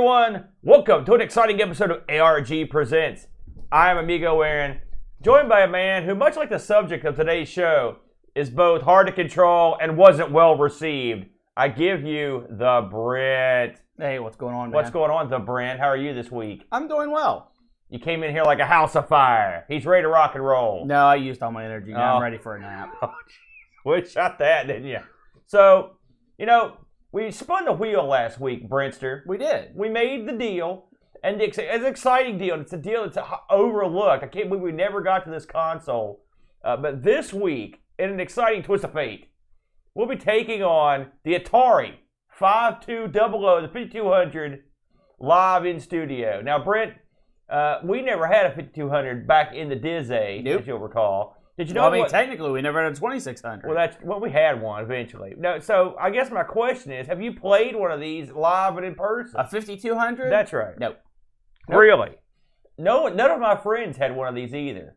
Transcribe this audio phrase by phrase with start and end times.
[0.00, 0.46] Everyone.
[0.62, 3.26] Welcome to an exciting episode of ARG Presents.
[3.70, 4.80] I am Amigo Aaron,
[5.22, 7.98] joined by a man who, much like the subject of today's show,
[8.34, 11.26] is both hard to control and wasn't well received.
[11.54, 13.76] I give you the Brent.
[13.98, 14.74] Hey, what's going on, man?
[14.74, 15.78] What's going on, the Brent?
[15.78, 16.64] How are you this week?
[16.72, 17.52] I'm doing well.
[17.90, 19.66] You came in here like a house of fire.
[19.68, 20.86] He's ready to rock and roll.
[20.86, 21.92] No, I used all my energy.
[21.92, 22.16] Now Oh.
[22.16, 22.94] I'm ready for a nap.
[23.02, 23.12] Oh,
[23.84, 25.00] we shot that, didn't you?
[25.44, 25.96] So,
[26.38, 26.78] you know,
[27.12, 29.22] we spun the wheel last week, Brentster.
[29.26, 29.74] We did.
[29.74, 30.86] We made the deal,
[31.24, 32.60] and it's, an exciting deal.
[32.60, 33.18] It's a deal that's
[33.50, 34.22] overlooked.
[34.22, 36.22] I can't believe we never got to this console.
[36.64, 39.30] Uh, but this week, in an exciting twist of fate,
[39.94, 41.94] we'll be taking on the Atari
[42.28, 44.62] 5200, the 5200,
[45.18, 46.40] live in studio.
[46.40, 46.94] Now, Brent,
[47.50, 50.62] uh, we never had a 5200 back in the Dizzy, Nope.
[50.62, 51.36] as you'll recall.
[51.60, 52.10] Did you know Well, I mean, what?
[52.10, 53.66] technically, we never had a 2600.
[53.66, 55.34] Well, that's well, we had one eventually.
[55.36, 58.86] No, so I guess my question is: Have you played one of these live and
[58.86, 59.38] in person?
[59.38, 60.32] a 5200?
[60.32, 60.72] That's right.
[60.78, 60.96] Nope.
[61.68, 61.78] Nope.
[61.78, 62.12] Really?
[62.78, 64.96] No, none of my friends had one of these either.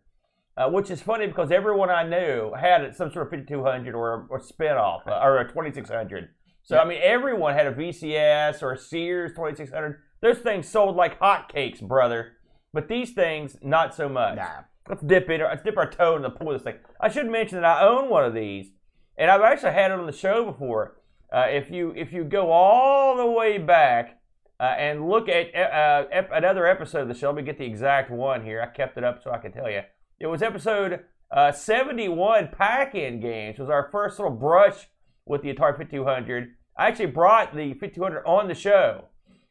[0.56, 4.40] Uh, which is funny because everyone I knew had some sort of 5200 or or
[4.40, 6.30] spinoff uh, or a 2600.
[6.64, 10.00] So I mean, everyone had a VCS or a Sears 2600.
[10.22, 12.38] Those things sold like hotcakes, brother.
[12.72, 14.38] But these things, not so much.
[14.38, 14.62] Nah.
[14.90, 15.42] Let's dip in.
[15.42, 16.82] Let's dip our toe in the pool of this thing.
[17.00, 18.72] I should mention that I own one of these,
[19.18, 20.98] and I've actually had it on the show before.
[21.32, 24.20] Uh, if you if you go all the way back
[24.60, 27.66] uh, and look at uh, ep- another episode of the show, let me get the
[27.66, 28.62] exact one here.
[28.62, 29.82] I kept it up so I can tell you.
[30.20, 31.00] It was episode
[31.32, 32.50] uh, 71.
[32.56, 34.88] Pack-in games was our first little brush
[35.26, 36.50] with the Atari 5200.
[36.78, 39.06] I actually brought the 5200 on the show,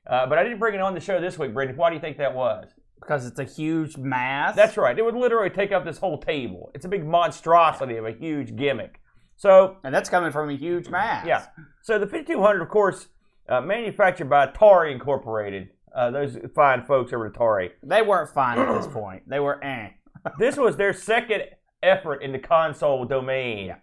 [0.07, 1.77] uh, but I didn't bring it on the show this week, Brendan.
[1.77, 2.69] Why do you think that was?
[3.03, 4.55] Because it's a huge mass.
[4.57, 4.99] That's right.
[4.99, 6.71] It would literally take up this whole table.
[6.75, 9.01] It's a big monstrosity of a huge gimmick.
[9.37, 11.27] So, And that's coming from a huge mass.
[11.27, 11.47] yeah.
[11.83, 13.09] So the 5200, of course,
[13.49, 15.71] uh, manufactured by Atari Incorporated.
[15.95, 17.71] Uh, those fine folks over at Atari.
[17.83, 19.29] They weren't fine at this point.
[19.29, 19.89] They were eh.
[20.39, 21.43] This was their second
[21.83, 23.67] effort in the console domain.
[23.67, 23.77] Yeah.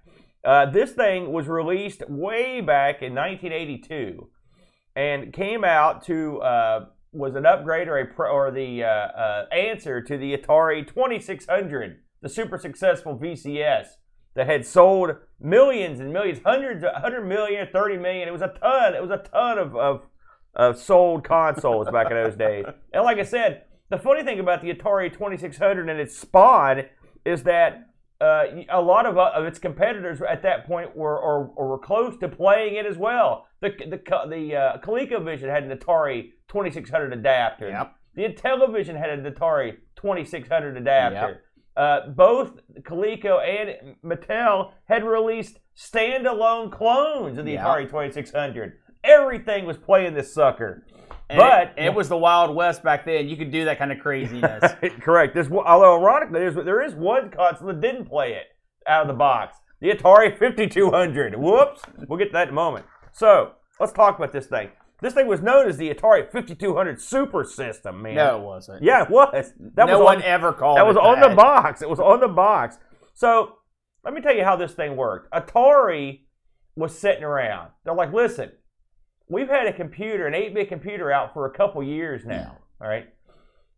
[0.44, 4.30] Uh, this thing was released way back in 1982,
[4.96, 9.46] and came out to uh, was an upgrade or a pro, or the uh, uh,
[9.52, 13.88] answer to the Atari 2600, the super successful VCS
[14.36, 18.28] that had sold millions and millions, hundreds, 100 million, 30 million.
[18.28, 18.94] It was a ton.
[18.96, 20.02] It was a ton of of,
[20.56, 22.66] of sold consoles back in those days.
[22.94, 26.84] And like I said, the funny thing about the Atari 2600 and its spawn
[27.25, 27.88] is that
[28.22, 31.78] uh, a lot of, uh, of its competitors at that point were or, or were
[31.80, 33.46] close to playing it as well.
[33.62, 33.97] The the
[34.28, 37.69] the uh, ColecoVision had an Atari 2600 adapter.
[37.69, 37.96] Yep.
[38.16, 41.44] The Intellivision had an Atari 2600 adapter.
[41.78, 47.66] Uh, both Coleco and Mattel had released standalone clones of the Yep.
[47.66, 48.74] Atari 2600.
[49.03, 50.86] Everything was playing this sucker.
[51.29, 53.29] And but it, it was the Wild West back then.
[53.29, 54.63] You could do that kind of craziness.
[55.01, 55.35] Correct.
[55.35, 58.47] There's, although ironically, there's, there is one console that didn't play it
[58.88, 59.57] out of the box.
[59.79, 61.35] The Atari 5200.
[61.35, 61.81] Whoops.
[62.07, 62.85] We'll get to that in a moment.
[63.12, 64.69] So let's talk about this thing.
[65.01, 68.16] This thing was known as the Atari 5200 Super System, man.
[68.16, 68.84] no, it wasn't.
[68.84, 69.53] Yeah, it was.
[69.75, 71.81] That no was one on, ever called that was on the box.
[71.81, 72.78] It was on the box.
[73.13, 73.56] So
[74.03, 75.31] let me tell you how this thing worked.
[75.31, 76.22] Atari
[76.75, 77.69] was sitting around.
[77.85, 78.51] They're like, listen,
[79.29, 82.57] we've had a computer, an 8 bit computer out for a couple years now.
[82.81, 83.07] All right.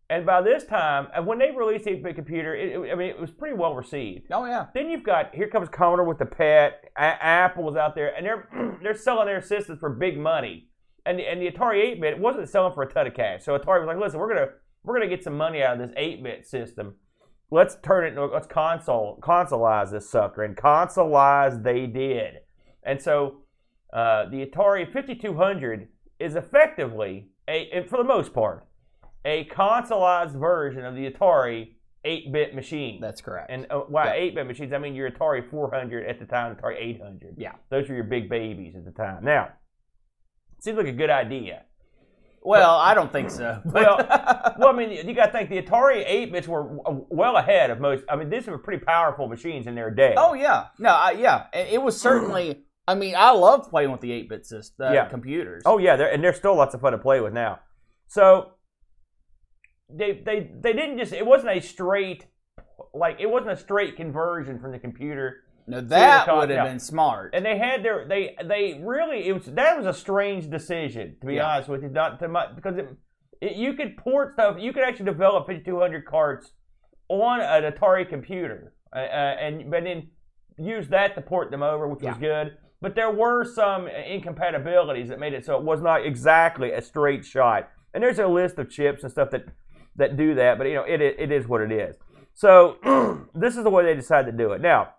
[0.09, 3.09] And by this time, when they released the 8 bit computer, it, it- I mean,
[3.09, 4.25] it was pretty well received.
[4.31, 4.65] Oh, yeah.
[4.73, 8.77] Then you've got here comes Commodore with the PET, A- Apple's out there, and they're
[8.83, 10.67] they're selling their systems for big money.
[11.05, 13.43] And the, and the Atari 8-bit wasn't selling for a ton of cash.
[13.43, 14.49] So Atari was like, listen, we're gonna
[14.83, 16.95] we're gonna get some money out of this 8-bit system.
[17.49, 22.35] Let's turn it into let's console consoleize this sucker, and consoleize they did.
[22.83, 23.40] And so
[23.93, 25.87] uh, the Atari 5200
[26.19, 28.65] is effectively a, and for the most part,
[29.25, 31.73] a consoleized version of the Atari
[32.05, 32.99] 8-bit machine.
[33.01, 33.51] That's correct.
[33.51, 34.23] And uh, by Yeah.
[34.23, 37.35] 8 bit machines, I mean your Atari 400 at the time, Atari 800.
[37.37, 37.53] Yeah.
[37.69, 39.23] Those were your big babies at the time.
[39.23, 39.49] Now,
[40.59, 41.63] seems like a good idea.
[42.43, 43.61] well, I don't think so.
[43.65, 43.97] Well,
[44.57, 46.65] well, I mean, you got to think the Atari 8 bits were
[47.09, 48.03] well ahead of most.
[48.09, 50.15] I mean, these were pretty powerful machines in their day.
[50.17, 52.63] Oh yeah, no, I, yeah, it was certainly.
[52.87, 55.05] I mean, I love playing with the eight bit system, uh, Yeah.
[55.07, 55.63] computers.
[55.65, 57.59] Oh yeah, they're, and they're still lots of fun to play with now.
[58.07, 58.53] So
[59.89, 62.25] they they they didn't just it wasn't a straight
[62.93, 67.31] like it wasn't a straight conversion from the computer no, that would have been smart.
[67.33, 71.27] and they had their they they really it was that was a strange decision to
[71.27, 71.45] be Yeah.
[71.45, 72.89] honest with you not to my, because it,
[73.41, 76.51] it, you could port stuff you could actually develop 5200 carts
[77.09, 80.09] on an Atari computer uh, uh, and but then
[80.57, 85.19] use that to port them over which was good but there were some incompatibilities that
[85.19, 87.69] made it so it was not exactly a straight shot.
[87.93, 89.45] And there's a list of chips and stuff that
[89.97, 91.97] that do that, but you know it it is what it is.
[92.33, 92.77] So
[93.35, 94.61] this is the way they decided to do it.
[94.61, 94.95] Now,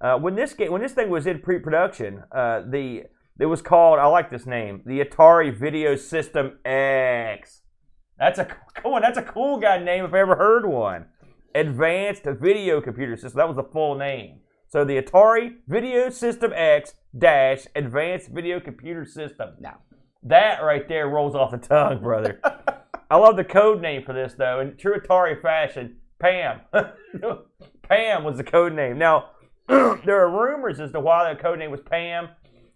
[0.00, 3.04] uh, when this game, when this thing was in pre-production, uh, the
[3.38, 7.62] it was called I like this name, the Atari Video System X.
[8.18, 11.06] That's a come on, that's a cool guy name if I ever heard one.
[11.54, 13.38] Advanced Video Computer System.
[13.38, 14.40] That was the full name.
[14.68, 19.50] So the Atari Video System X dash Advanced Video Computer System.
[19.60, 19.78] Now,
[20.22, 22.40] That right there rolls off the tongue, brother.
[23.10, 24.60] I love the code name for this though.
[24.60, 26.60] In true Atari fashion, Pam.
[27.88, 28.98] Pam was the code name.
[28.98, 29.30] Now,
[29.68, 32.28] there are rumors as to why the code name was Pam.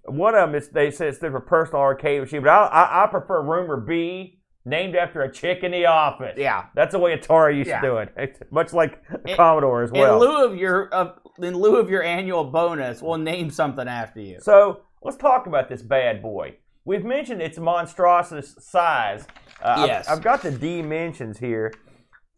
[0.05, 3.07] One of them is they said it's for personal arcade machine, but I, I, I
[3.09, 6.35] prefer rumor B, named after a chick in the office.
[6.37, 6.67] yeah.
[6.75, 7.81] That's the way Atari used Yeah.
[7.81, 8.13] to do it.
[8.17, 10.15] It's much like In- Commodore as well.
[10.15, 14.21] in lieu of your uh, in lieu of your annual bonus, we'll name something after
[14.21, 14.39] you.
[14.41, 16.57] So let's talk about this bad boy.
[16.85, 19.27] We've mentioned its monstrous size.
[19.63, 20.09] Uh, I've- Yes.
[20.09, 21.73] I've, got the dimensions here: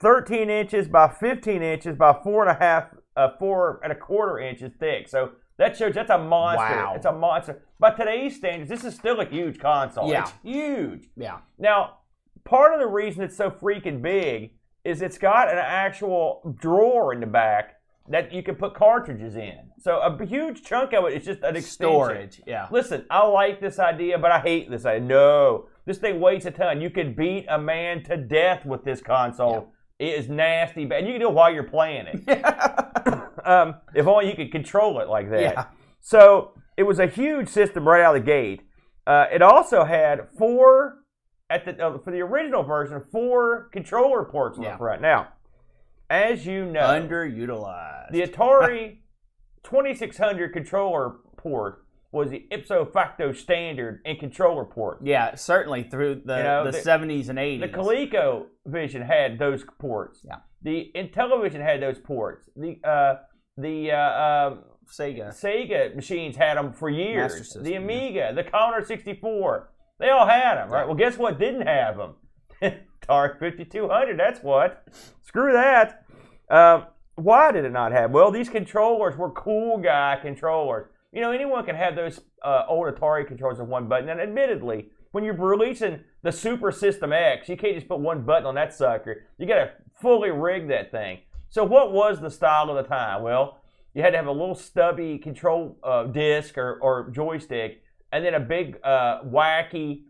[0.00, 4.38] 13 inches by 15 inches by four and a half, uh, four and a quarter
[4.38, 5.08] inches thick.
[5.08, 6.64] So that shows that's a monster.
[6.76, 6.92] Wow.
[6.96, 7.62] It's a monster.
[7.78, 10.08] By today's standards, this is still a huge console.
[10.10, 10.22] Yeah.
[10.22, 11.08] It's huge.
[11.16, 11.38] Yeah.
[11.58, 11.98] Now,
[12.44, 14.52] part of the reason it's so freaking big
[14.84, 17.76] is it's got an actual drawer in the back
[18.08, 19.58] that you can put cartridges in.
[19.78, 21.64] So a huge chunk of it is just an extension.
[21.72, 22.42] Storage.
[22.46, 22.66] Yeah.
[22.70, 25.06] Listen, I like this idea, but I hate this idea.
[25.06, 26.80] No, this thing weighs a ton.
[26.80, 29.72] You could beat a man to death with this console.
[29.98, 33.46] It is nasty, and you can do it while you're playing it.
[33.46, 35.40] um, if only you could control it like that.
[35.40, 35.64] Yeah.
[36.00, 38.62] So it was a huge system right out of the gate.
[39.06, 41.01] Uh, it also had four
[41.52, 44.72] at the uh, for the original version, four controller ports on Yeah.
[44.72, 45.02] the front.
[45.02, 45.28] Now,
[46.10, 48.10] as you know, Underutilized.
[48.12, 48.98] the Atari
[49.64, 54.98] 2600 controller port was the ipso facto standard in controller port.
[55.02, 57.60] yeah, certainly through the, You know, the, the- 70s and 80s.
[57.60, 60.20] The Coleco Vision had those ports.
[60.24, 60.36] Yeah.
[60.62, 62.48] The Intellivision had those ports.
[62.54, 63.14] The uh,
[63.56, 64.56] the uh, uh,
[64.90, 65.28] Sega.
[65.34, 67.52] Sega machines had them for years.
[67.54, 67.78] The yeah.
[67.78, 69.71] Amiga, the Commodore 64,
[70.02, 70.84] they all had them, right?
[70.84, 72.14] Well, guess what didn't have them?
[72.60, 74.18] Atari 5200.
[74.18, 74.84] That's what.
[75.22, 76.04] Screw that.
[76.50, 78.10] Um, why did it not have?
[78.10, 80.88] Well, these controllers were cool guy controllers.
[81.12, 84.08] You know, anyone can have those uh, old Atari controllers with one button.
[84.08, 88.46] And admittedly, when you're releasing the Super System X, you can't just put one button
[88.46, 89.26] on that sucker.
[89.38, 89.70] You got to
[90.00, 91.20] fully rig that thing.
[91.48, 93.22] So, what was the style of the time?
[93.22, 93.60] Well,
[93.94, 98.34] you had to have a little stubby control uh, disc or, or joystick, and then
[98.34, 100.02] a big uh, wacky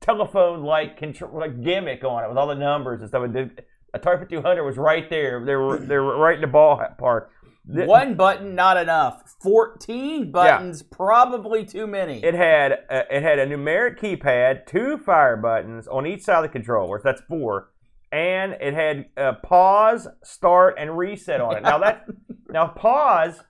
[0.00, 3.24] telephone-like control like gimmick on it with all the numbers and stuff.
[3.24, 3.50] And the
[3.94, 5.44] Atari 5200 was right there.
[5.44, 7.28] They were they were right in the ballpark.
[7.64, 9.36] One button, not enough.
[9.40, 12.22] 14 buttons, probably too many.
[12.24, 16.42] It had uh, it had a numeric keypad, two fire buttons on each side of
[16.42, 17.02] the controllers.
[17.04, 17.70] That's four,
[18.10, 21.62] and it had uh, pause, start, and reset on it.
[21.62, 22.06] Now that
[22.48, 23.40] now pause,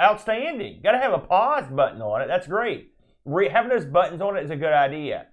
[0.00, 0.80] outstanding.
[0.82, 2.28] Got to have a pause button on it.
[2.28, 2.92] That's great.
[3.28, 5.26] Re- having those buttons on it is a good idea.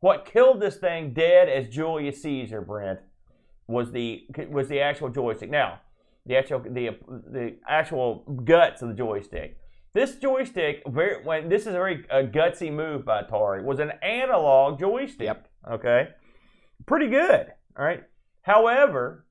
[0.00, 3.00] What killed this thing dead as Julius Caesar, Brent,
[3.66, 5.50] was the was the actual joystick.
[5.50, 5.80] Now,
[6.26, 9.58] the actual the the actual guts of the joystick.
[9.94, 13.92] This joystick, very when this is a very uh, gutsy move by Atari, was an
[14.02, 15.26] analog joystick.
[15.26, 15.48] Yep.
[15.70, 16.08] Okay,
[16.86, 17.46] pretty good.
[17.78, 18.04] All right.
[18.42, 19.26] However,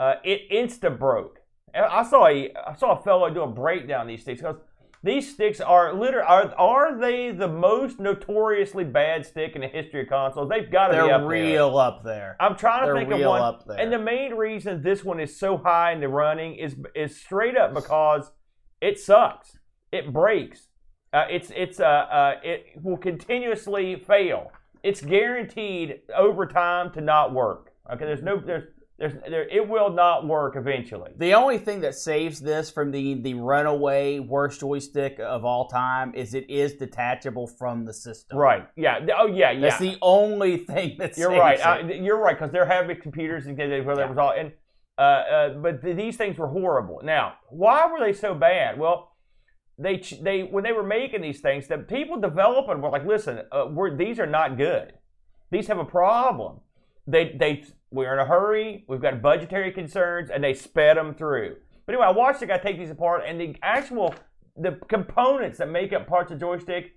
[0.00, 1.38] uh, it insta broke.
[1.72, 4.56] I saw a I saw a fellow do a breakdown of these sticks because
[5.04, 10.00] these sticks are literally are are they the most notoriously bad stick in the history
[10.02, 10.48] of consoles?
[10.48, 11.26] They've got to be there.
[11.26, 12.36] real up there.
[12.40, 13.42] I'm trying to They're think of real one.
[13.42, 13.78] up there.
[13.78, 17.56] And the main reason this one is so high in the running is is straight
[17.56, 18.32] up because
[18.80, 19.58] it sucks.
[19.92, 20.68] It breaks.
[21.12, 24.52] Uh, it's it's uh, uh it will continuously fail.
[24.82, 27.72] It's guaranteed over time to not work.
[27.92, 28.64] Okay, there's no there's
[28.98, 31.10] there's there it will not work eventually.
[31.16, 36.14] The only thing that saves this from the the runaway worst joystick of all time
[36.14, 38.38] is it is detachable from the system.
[38.38, 38.68] Right?
[38.76, 39.04] Yeah.
[39.18, 39.50] Oh yeah.
[39.50, 39.60] Yeah.
[39.60, 41.64] That's the only thing that You're right.
[41.64, 44.08] I, you're right because there have been computers and where Yeah.
[44.08, 44.52] was all and
[44.96, 47.00] uh, uh, but th- these things were horrible.
[47.02, 48.78] Now, why were they so bad?
[48.78, 49.10] Well,
[49.76, 53.66] they they when they were making these things, the people developing were like, listen, uh,
[53.70, 54.92] we're, these are not good.
[55.50, 56.60] These have a problem.
[57.08, 58.84] They they we're in a hurry.
[58.88, 61.56] We've got budgetary concerns, and they sped them through.
[61.86, 64.14] But anyway, I watched the guy take these apart, and the actual
[64.56, 66.92] the components that make up parts of joystick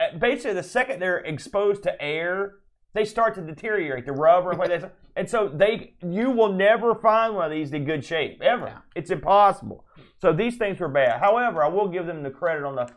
[0.00, 2.56] uh, basically the second they're exposed to air,
[2.94, 4.80] they start to deteriorate the rubber and what they
[5.16, 8.66] and so they you will never find one of these in good shape ever.
[8.66, 8.78] Yeah.
[8.94, 9.84] It's impossible.
[10.20, 11.20] So these things were bad.
[11.20, 12.88] However, I will give them the credit on the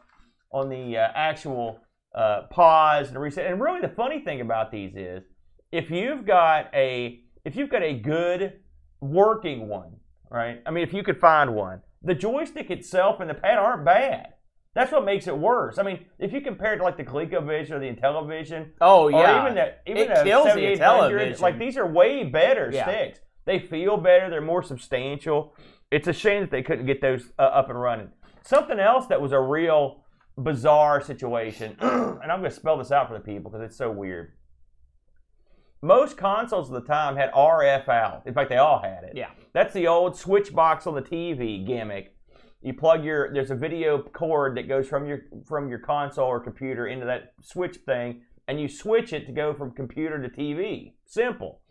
[0.52, 1.80] on the uh, actual
[2.14, 3.46] uh, pause and reset.
[3.46, 5.24] And really, the funny thing about these is,
[5.72, 8.60] if you've got a if you've got a good
[9.00, 9.98] working one,
[10.30, 10.62] right?
[10.66, 14.34] I mean, if you could find one, the joystick itself and the pad aren't bad.
[14.74, 15.78] That's what makes it worse.
[15.78, 19.12] I mean, if you compare it to like the ColecoVision or the Intellivision, Oh or
[19.12, 21.40] yeah, even the even It the kills the 7800, Intellivision.
[21.42, 22.86] like these are way better Yeah.
[22.86, 23.20] sticks.
[23.46, 24.30] They feel better.
[24.30, 25.56] They're more substantial.
[25.90, 28.10] It's a shame that they couldn't get those uh, up and running.
[28.44, 30.06] Something else that was a real
[30.38, 33.92] bizarre situation, and I'm going to spell this out for the people because it's so
[33.92, 34.32] weird.
[35.82, 38.24] Most consoles at the time had RF out.
[38.26, 39.14] In fact, they all had it.
[39.16, 39.32] Yeah.
[39.54, 42.16] That's the old switch box on the TV gimmick.
[42.62, 46.40] You plug your there's a video cord that goes from your from your console or
[46.40, 50.94] computer into that switch thing, and you switch it to go from computer to TV.
[51.06, 51.62] Simple.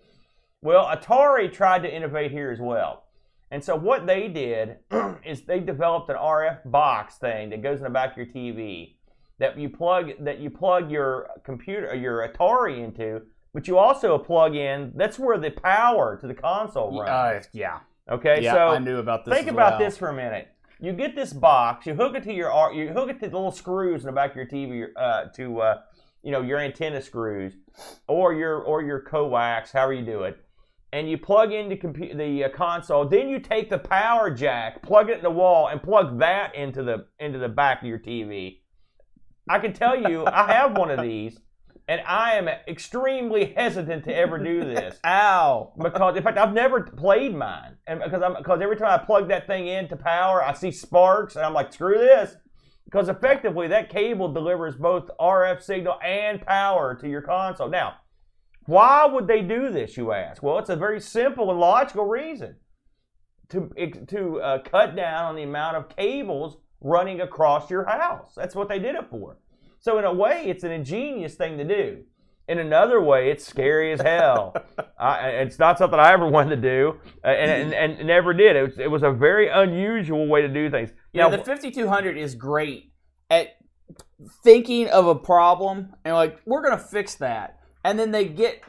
[0.63, 3.05] Well, Atari tried to innovate here as well.
[3.53, 4.79] And so what they did
[5.25, 8.97] is they developed an RF box thing that goes in the back of your TV
[9.39, 13.23] that you plug that you plug your computer your Atari into,
[13.53, 17.47] but you also plug in that's where the power to the console runs.
[17.47, 17.81] Uh, yeah,
[18.11, 18.53] okay, yeah.
[18.53, 19.35] so I knew about this.
[19.35, 19.79] think about well.
[19.79, 20.49] this for a minute.
[20.83, 23.53] You get this box, you hook it to your you hook it to the little
[23.53, 25.79] screws in the back of your TV uh, to uh,
[26.23, 27.55] you know your antenna screws
[28.09, 30.39] or your or your coax, however you do it,
[30.93, 33.07] and you plug into compu- the uh, console.
[33.07, 36.83] Then you take the power jack, plug it in the wall, and plug that into
[36.83, 38.61] the into the back of your TV.
[39.49, 41.39] I can tell you, I have one of these,
[41.91, 45.73] and I am extremely hesitant to ever do this Ow.
[45.77, 49.29] because in fact I've never played mine, and because I'm because every time I plug
[49.29, 52.37] that thing into power, I see sparks, and I'm like, screw this,
[52.85, 57.69] because effectively that cable delivers both RF signal and power to your console.
[57.69, 57.97] Now,
[58.67, 59.97] why would they do this?
[59.97, 60.45] You ask.
[60.45, 62.55] Well, it's a very simple and logical reason
[63.49, 63.69] to
[64.07, 68.35] to uh, cut down on the amount of cables running across your house.
[68.37, 69.39] That's what they did it for.
[69.81, 72.05] So in a way, it's an ingenious thing to do.
[72.49, 74.55] In another way, it's scary as hell.
[74.99, 78.57] I, it's not something I ever wanted to do, uh, and, and, and never did.
[78.57, 80.91] It was, it was a very unusual way to do things.
[81.13, 82.93] Yeah, Now, the 5200 is great
[83.31, 83.57] at
[84.45, 88.63] thinking of a problem and like we're gonna fix that, and then they get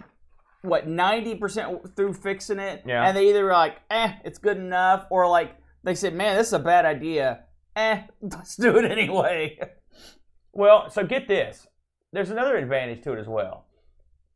[0.61, 3.03] what 90% through fixing it, Yeah.
[3.07, 6.47] and they either are like, eh, it's good enough, or like they said, man, this
[6.47, 7.45] is a bad idea.
[7.75, 9.57] Eh, let's do it anyway.
[10.53, 11.67] Well, so get this.
[12.11, 13.65] There's another advantage to it as well.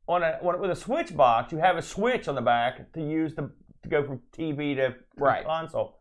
[0.08, 3.02] On a on, with a switch box, you have a switch on the back to
[3.02, 3.52] use the
[3.84, 5.46] to go from TV to, Right.
[5.46, 6.00] console.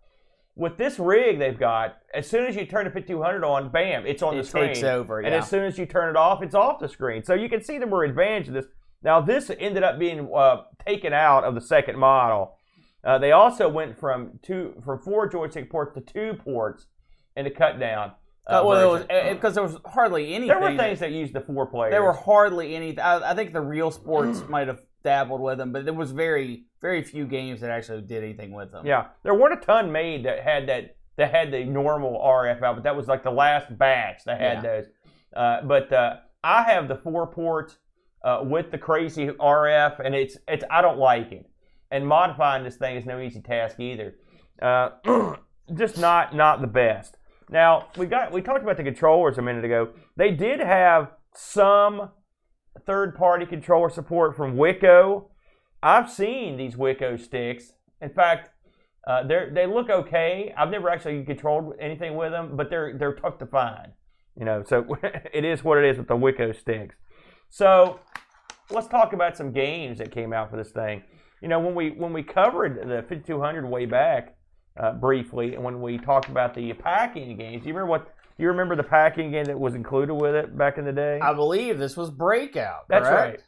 [0.56, 4.22] With this rig they've got, as soon as you turn the 5200 on, bam, it's
[4.22, 4.64] on the screen.
[4.64, 7.24] It takes over, And as soon as you turn it off, it's off the screen.
[7.24, 8.66] So you can see the more advantage of this.
[9.02, 12.56] Now this ended up being uh, taken out of the second model.
[13.02, 16.86] Uh, they also went from two from four joystick ports to two ports,
[17.36, 18.12] and to cut down.
[18.46, 18.98] Uh, well,
[19.32, 20.48] because there was hardly anything.
[20.48, 21.92] There were that- things that used the four players.
[21.92, 22.98] There were hardly any.
[22.98, 26.64] I, I think the real sports might have dabbled with them, but there was very,
[26.80, 28.86] very few games that actually did anything with them.
[28.86, 32.74] yeah, there weren't a ton made that had that that had the normal RF out,
[32.74, 34.60] but that was like the last batch that had Yeah.
[34.62, 34.86] those.
[35.34, 37.78] Uh, but uh, I have the four ports
[38.24, 41.48] uh, with the crazy RF, and it's it's I don't like it.
[41.90, 44.16] And modifying this thing is no easy task either.
[44.60, 44.90] Uh,
[45.74, 47.16] just not not the best.
[47.50, 49.90] Now we got we talked about the controllers a minute ago.
[50.16, 52.10] They did have some
[52.86, 55.26] third party controller support from Wico.
[55.82, 57.72] I've seen these Wico sticks.
[58.00, 58.50] In fact,
[59.06, 60.54] uh, they they look okay.
[60.56, 63.92] I've never actually controlled anything with them, but they're they're tough to find.
[64.38, 64.86] You know, so
[65.32, 66.96] it is what it is with the Wico sticks.
[67.50, 68.00] So
[68.70, 71.02] let's talk about some games that came out for this thing.
[71.42, 74.33] You know, when we when we covered the 5200 way back
[74.76, 78.06] uh, briefly, and when we talked about the pack-in games, do you remember what?
[78.36, 81.20] Do You remember the pack-in game that was included with it back in the day?
[81.20, 82.88] I believe this was Breakout.
[82.88, 83.30] That's correct?
[83.38, 83.40] right.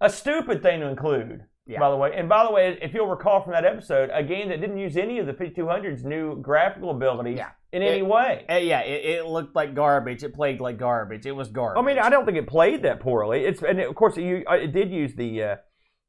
[0.00, 1.80] A stupid thing to include, Yeah.
[1.80, 2.12] by the way.
[2.14, 4.96] And by the way, if you'll recall from that episode, a game that didn't use
[4.96, 7.48] any of the 5200's new graphical abilities Yeah.
[7.72, 8.46] in It- any way.
[8.48, 10.22] Uh, yeah, it, it looked like garbage.
[10.22, 11.26] It played like garbage.
[11.26, 11.82] It was garbage.
[11.82, 13.44] I mean, I don't think it played that poorly.
[13.44, 15.56] It's and of course it, u- uh, it did use the uh,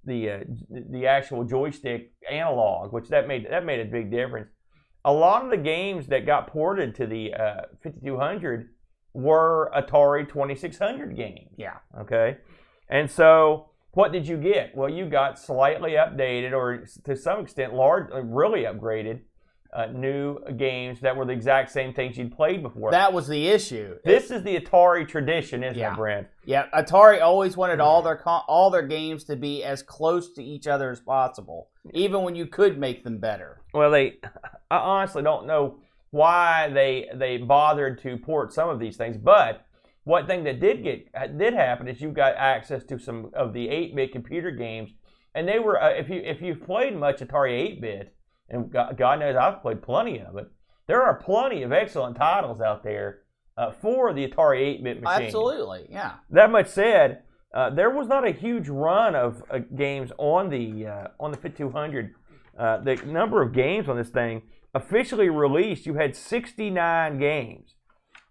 [0.05, 0.39] the uh,
[0.89, 4.49] the actual joystick analog, which that made that made a big difference.
[5.03, 8.69] A lot of the games that got ported to the uh, 5200
[9.13, 11.49] were Atari 2600 games.
[11.57, 11.77] Yeah.
[11.99, 12.37] Okay.
[12.89, 14.75] And so, what did you get?
[14.75, 19.21] Well, you got slightly updated, or to some extent, large, really upgraded,
[19.73, 22.91] uh, new games that were the exact same things you'd played before.
[22.91, 23.95] That was the issue.
[24.03, 25.93] this is the Atari tradition, isn't Yeah.
[25.93, 26.27] it, Brent?
[26.45, 30.43] Yeah, Atari always wanted all their con- all their games to be as close to
[30.43, 33.61] each other as possible, even when you could make them better.
[33.73, 34.19] Well, they,
[34.69, 35.77] I honestly don't know
[36.09, 39.15] why they they bothered to port some of these things.
[39.17, 39.65] But
[40.03, 43.67] one thing that did get did happen is you got access to some of the
[43.67, 44.91] 8-bit computer games,
[45.33, 48.13] and they were uh, if you if you've played much Atari 8-bit,
[48.51, 50.47] and God, God knows I've played plenty of it.
[50.87, 53.21] There are plenty of excellent titles out there
[53.57, 55.25] uh, for the Atari 8-bit machine.
[55.25, 56.13] Absolutely, yeah.
[56.29, 60.87] That much said, uh, there was not a huge run of uh, games on the
[60.87, 62.13] uh, on the 5200.
[62.57, 64.41] Uh, the number of games on this thing
[64.73, 67.75] officially released, you had 69 games.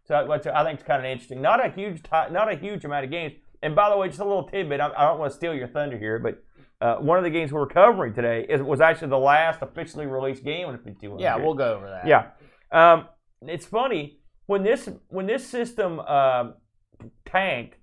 [0.05, 1.41] So which I think it's kind of interesting.
[1.41, 3.35] Not a huge ti- not a huge amount of games.
[3.63, 4.81] And by the way, just a little tidbit.
[4.81, 6.43] I, I don't want to steal your thunder here, but
[6.81, 10.43] uh, one of the games we're covering today is, was actually the last officially released
[10.45, 11.23] game on the 5200.
[11.23, 12.07] Yeah, we'll go over that.
[12.07, 12.31] Yeah.
[12.73, 13.07] Um,
[13.43, 16.51] it's funny when this when this system uh,
[17.27, 17.77] tanked.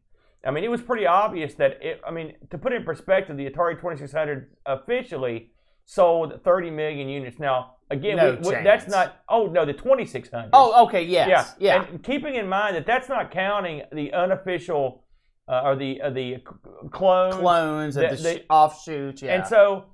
[0.46, 2.02] I mean, it was pretty obvious that it.
[2.08, 5.52] I mean, to put it in perspective, the Atari 2600 officially
[5.86, 7.40] sold 30 million units.
[7.40, 9.18] Now, again, No we, we- that's not.
[9.30, 10.50] Oh no, the 2600.
[10.54, 11.86] Oh, okay, yes, yeah, yeah.
[11.90, 15.04] And keeping in mind that that's not counting the unofficial
[15.48, 16.38] uh, or the uh, the
[16.92, 17.36] clones.
[17.36, 19.36] Clones and the- the, the- sh- offshoots, yeah.
[19.36, 19.86] And so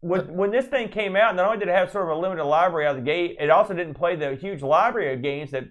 [0.00, 2.44] when, when this thing came out, not only did it have sort of a limited
[2.44, 5.64] library out of the gate, it also didn't play the huge library of games that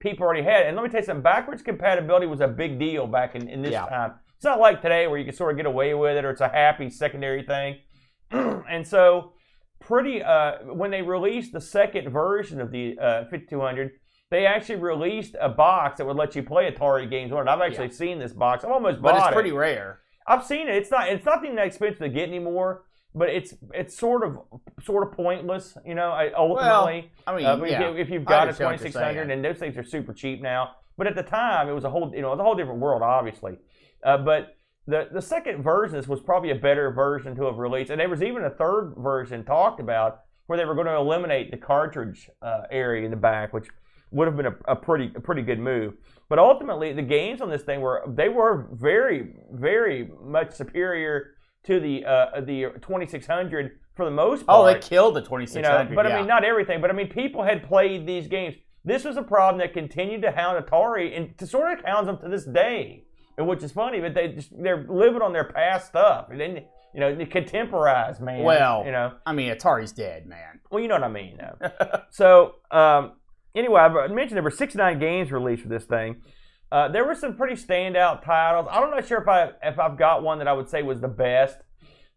[0.00, 0.66] people already had.
[0.66, 3.62] And let me tell you something, backwards compatibility was a big deal back in, in
[3.62, 3.86] this Yeah.
[3.86, 4.14] time.
[4.36, 6.40] It's not like today where you can sort of get away with it or it's
[6.42, 7.76] a happy secondary thing.
[8.30, 9.32] and so
[9.80, 13.92] pretty uh, when they released the second version of the uh, 5200,
[14.30, 17.50] they actually released a box that would let you play Atari games on it.
[17.50, 18.64] I've actually seen this box.
[18.64, 19.34] I've almost but bought it's it.
[19.34, 20.00] pretty rare.
[20.26, 20.74] I've seen it.
[20.76, 21.08] It's not.
[21.08, 22.84] It's not even that expensive to get anymore.
[23.14, 24.38] But it's it's sort of
[24.84, 26.10] sort of pointless, you know.
[26.10, 27.90] I- Ultimately, I mean, uh, yeah.
[27.92, 30.72] if, you've got a twenty six hundred, and those things are super cheap now.
[30.98, 32.80] But at the time, it was a whole you know it was a whole different
[32.80, 33.56] world, obviously.
[34.04, 34.56] Uh, but
[34.86, 38.22] the the second version was probably a better version to have released, and there was
[38.22, 42.62] even a third version talked about where they were going to eliminate the cartridge uh,
[42.70, 43.68] area in the back, which
[44.10, 45.94] would have been a, a pretty a pretty good move.
[46.28, 51.80] But ultimately, the games on this thing were they were very very much superior to
[51.80, 54.60] the uh, the 2600 for the most part.
[54.60, 55.90] Oh, they killed the you 2600.
[55.90, 56.16] know, but yeah.
[56.16, 56.80] I mean not everything.
[56.80, 58.54] But I mean people had played these games.
[58.84, 62.18] This was a problem that continued to hound Atari and to sort of hounds them
[62.18, 63.04] to this day.
[63.38, 66.28] And which is funny, but they just they're living on their past stuff.
[66.30, 66.62] And then
[66.96, 68.42] you know, they contemporize, man.
[68.42, 69.12] Well, you know.
[69.26, 70.60] I mean, Atari's dead, man.
[70.70, 71.70] Well, you know what I mean, though.
[72.10, 73.12] so, um,
[73.56, 76.22] anyway, I mentioned there were 69 games released for this thing.
[76.70, 78.66] Uh, there were some pretty standout titles.
[78.70, 81.08] I'm not sure if I if I've got one that I would say was the
[81.08, 81.58] best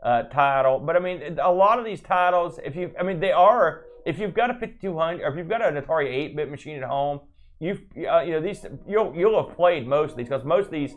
[0.03, 3.31] uh, title, but I mean, a lot of these titles, if you, I mean, they
[3.31, 3.85] are.
[4.05, 7.19] If you've got a 5200, or if you've got an Atari 8-bit machine at home,
[7.59, 10.71] you've, uh, you know, these you'll you'll have played most of these because most of
[10.71, 10.95] these.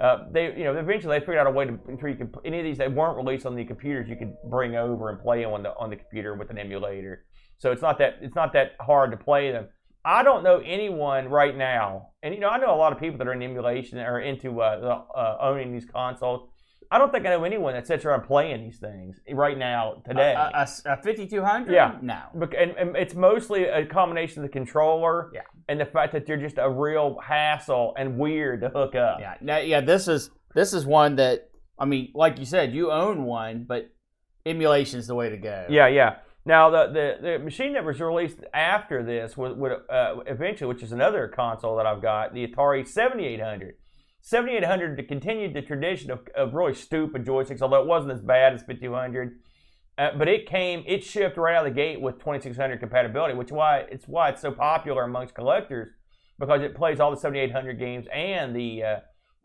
[0.00, 2.64] Uh, they, you know, eventually they figured out a way to, you could, any of
[2.64, 5.76] these that weren't released on the computers, you could bring over and play on the
[5.76, 7.24] on the computer with an emulator.
[7.58, 9.68] So it's not that it's not that hard to play them.
[10.04, 13.18] I don't know anyone right now, and you know I know a lot of people
[13.18, 16.48] that are in emulation or into uh, the- uh, owning these consoles.
[16.90, 20.34] I don't think I know anyone that sits around playing these things right now today.
[20.34, 21.72] A, a, a 5200?
[21.72, 21.96] Yeah.
[22.02, 22.20] No.
[22.34, 25.40] And, and it's mostly a combination of the controller Yeah.
[25.68, 29.20] and the fact that they're just a real hassle and weird to hook up.
[29.20, 29.36] Yeah.
[29.40, 29.80] Now, yeah.
[29.80, 33.90] This is this is one that I mean, like you said, you own one, but
[34.44, 35.66] emulation's the way to go.
[35.70, 36.16] Yeah, yeah.
[36.44, 40.82] Now the, the, the machine that was released after this would, would uh, eventually, which
[40.82, 43.76] is another console that I've got, the Atari 7800.
[44.20, 48.62] 7800 continued the tradition of, of really stupid joysticks, although it wasn't as bad as
[48.62, 49.38] 5200.
[49.98, 53.52] Uh, but it came, it shipped right out of the gate with 2600 compatibility, which
[53.52, 55.90] why it's why it's so popular amongst collectors
[56.38, 58.96] because it plays all the 7800 games and the uh,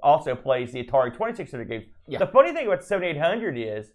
[0.01, 1.85] also plays the Atari 2600 games.
[2.07, 2.19] Yeah.
[2.19, 3.91] The funny thing about the 7800 is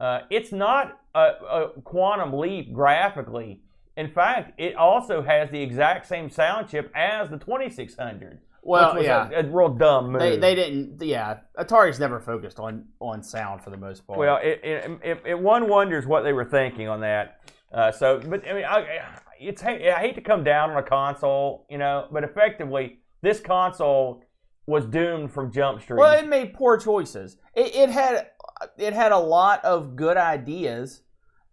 [0.00, 3.60] uh, it's not a, a quantum leap graphically.
[3.96, 8.40] In fact, it also has the exact same sound chip as the 2600.
[8.62, 9.30] Well, yeah.
[9.30, 10.20] a, a real dumb move.
[10.20, 11.02] They, they didn't.
[11.02, 14.18] Yeah, Atari's never focused on on sound for the most part.
[14.18, 17.40] Well, it, it, it, it one wonders what they were thinking on that.
[17.72, 19.00] Uh, so, but I mean, I,
[19.40, 24.22] it's I hate to come down on a console, you know, but effectively, this console
[24.66, 25.98] was doomed from Jump Street.
[25.98, 27.38] Well, it made poor choices.
[27.54, 28.28] It, it had
[28.76, 31.02] it had a lot of good ideas,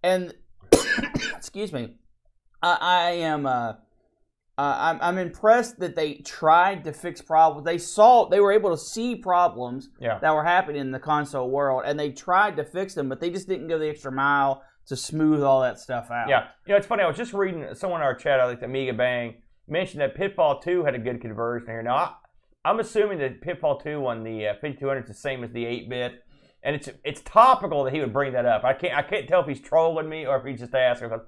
[0.05, 0.33] and
[1.35, 1.95] excuse me,
[2.61, 3.75] I, I am uh, uh,
[4.57, 7.65] I'm I'm impressed that they tried to fix problems.
[7.65, 10.19] They saw they were able to see problems Yeah.
[10.19, 13.29] that were happening in the console world, and they tried to fix them, but they
[13.29, 16.29] just didn't go the extra mile to smooth all that stuff out.
[16.29, 17.03] Yeah, you know, it's funny.
[17.03, 20.59] I was just reading someone in our chat, I think Amiga Bang, mentioned that Pitfall
[20.61, 21.81] 2 had a good conversion here.
[21.81, 22.13] Now, I,
[22.69, 26.23] I'm assuming that Pitfall 2 on the uh, 5200 is the same as the 8-bit,
[26.65, 28.65] and it's it's topical that he would bring that up.
[28.65, 31.11] I can't I can't tell if he's trolling me or if he's just asking.
[31.13, 31.19] Uh,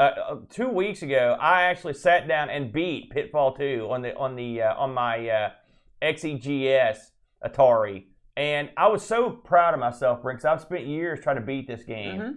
[0.00, 4.36] uh, two weeks ago, I actually sat down and beat Pitfall Two on the on
[4.36, 5.50] the uh, on my uh,
[6.02, 6.98] XEGS
[7.44, 8.04] Atari,
[8.36, 11.82] and I was so proud of myself, because I've spent years trying to beat this
[11.82, 12.20] game.
[12.20, 12.34] Mhm.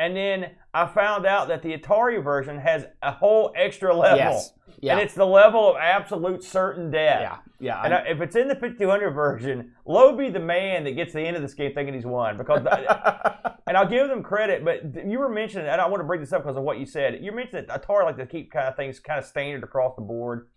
[0.00, 4.16] And then I found out that the Atari version has a whole extra level.
[4.16, 4.54] Yes.
[4.80, 4.92] Yeah.
[4.92, 7.20] And it's the level of absolute certain death.
[7.20, 7.36] yeah.
[7.60, 7.82] Yeah.
[7.84, 11.18] And I, if it's in the 5200 version, Low be the man that gets to
[11.18, 12.38] the end of this game thinking he's won.
[12.38, 12.60] Because,
[13.66, 16.32] and I'll give them credit, but you were mentioning, and I want to bring this
[16.32, 17.18] up because of what you said.
[17.20, 20.02] You mentioned that Atari like to keep kind of things kind of standard across the
[20.02, 20.48] board.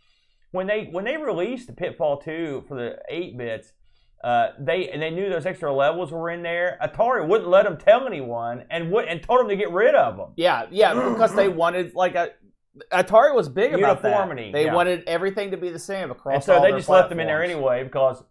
[0.51, 3.73] When they when they released the Pitfall 2 for the 8 bits,
[4.23, 6.77] uh, they and they knew those extra levels were in there.
[6.81, 10.17] Atari wouldn't let them tell anyone, and would and told them to get rid of
[10.17, 10.29] them.
[10.37, 12.31] Yeah, yeah, because they wanted like a
[12.91, 14.09] Atari was big about that.
[14.09, 14.73] Uniformity, They yeah.
[14.73, 16.35] wanted everything to be the same across.
[16.35, 18.23] And so they just left them in there anyway because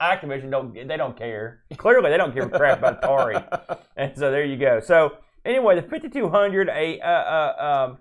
[0.00, 1.62] Activision don't they don't care.
[1.76, 3.78] Clearly, they don't give a crap about Atari.
[3.96, 4.78] And so there you go.
[4.78, 7.98] So anyway, the 5200, a uh, uh, um,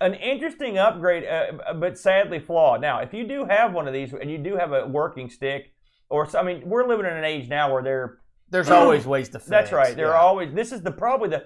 [0.00, 2.80] an interesting upgrade, uh, but sadly flawed.
[2.80, 5.71] Now, if you do have one of these and you do have a working stick,
[6.12, 8.18] or I mean, we're living in an age now where they're
[8.50, 9.48] There's always ways to fix.
[9.48, 9.96] that's right.
[9.96, 10.12] There yeah.
[10.12, 10.52] are always.
[10.54, 11.44] This is the probably the.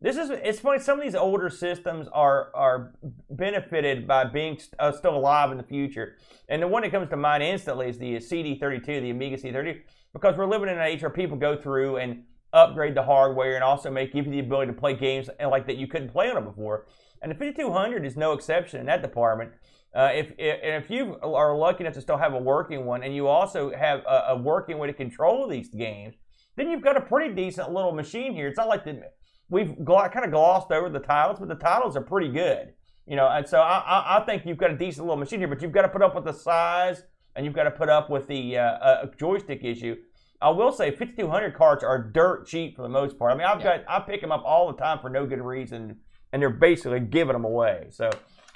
[0.00, 0.30] This is.
[0.30, 0.80] It's funny.
[0.80, 2.94] Some of these older systems are are
[3.30, 6.16] benefited by being st- uh, still alive in the future.
[6.48, 9.80] And the one that comes to mind instantly is the CD32, the Amiga CD32,
[10.12, 13.62] because we're living in an age where people go through and upgrade the hardware and
[13.62, 16.30] also make give you the ability to play games and like that you couldn't play
[16.30, 16.86] on it before.
[17.20, 19.52] And the 5200 is no exception in that department.
[19.94, 23.14] Uh, if, if if you are lucky enough to still have a working one, and
[23.14, 26.14] you also have a, a working way to control these games,
[26.56, 28.48] then you've got a pretty decent little machine here.
[28.48, 29.02] It's not like the,
[29.48, 32.74] we've gl- kind of glossed over the titles, but the titles are pretty good.
[33.06, 35.48] You know, and so I, I, I think you've got a decent little machine here,
[35.48, 37.02] but you've got to put up with the size
[37.34, 39.96] and you've got to put up with the uh, uh, joystick issue.
[40.42, 43.32] I will say 5200 carts are dirt cheap for the most part.
[43.32, 43.78] I mean, I've Yeah.
[43.78, 45.96] got I pick them up all the time for no good reason,
[46.32, 47.86] and they're basically giving them away.
[47.90, 48.10] So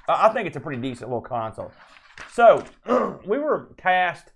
[0.09, 1.73] I think it's a pretty decent little console.
[2.33, 2.65] So
[3.27, 4.33] we were tasked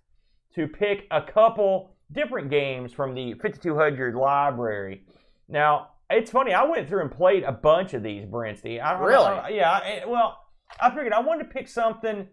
[0.55, 5.03] to pick a couple different games from the 5200 library.
[5.49, 6.53] Now it's funny.
[6.55, 8.83] I went through and played a bunch of these, Brinsty.
[8.83, 9.25] I, Really?
[9.27, 9.71] I- yeah.
[9.71, 10.39] I- well,
[10.81, 12.29] I figured I wanted to pick something.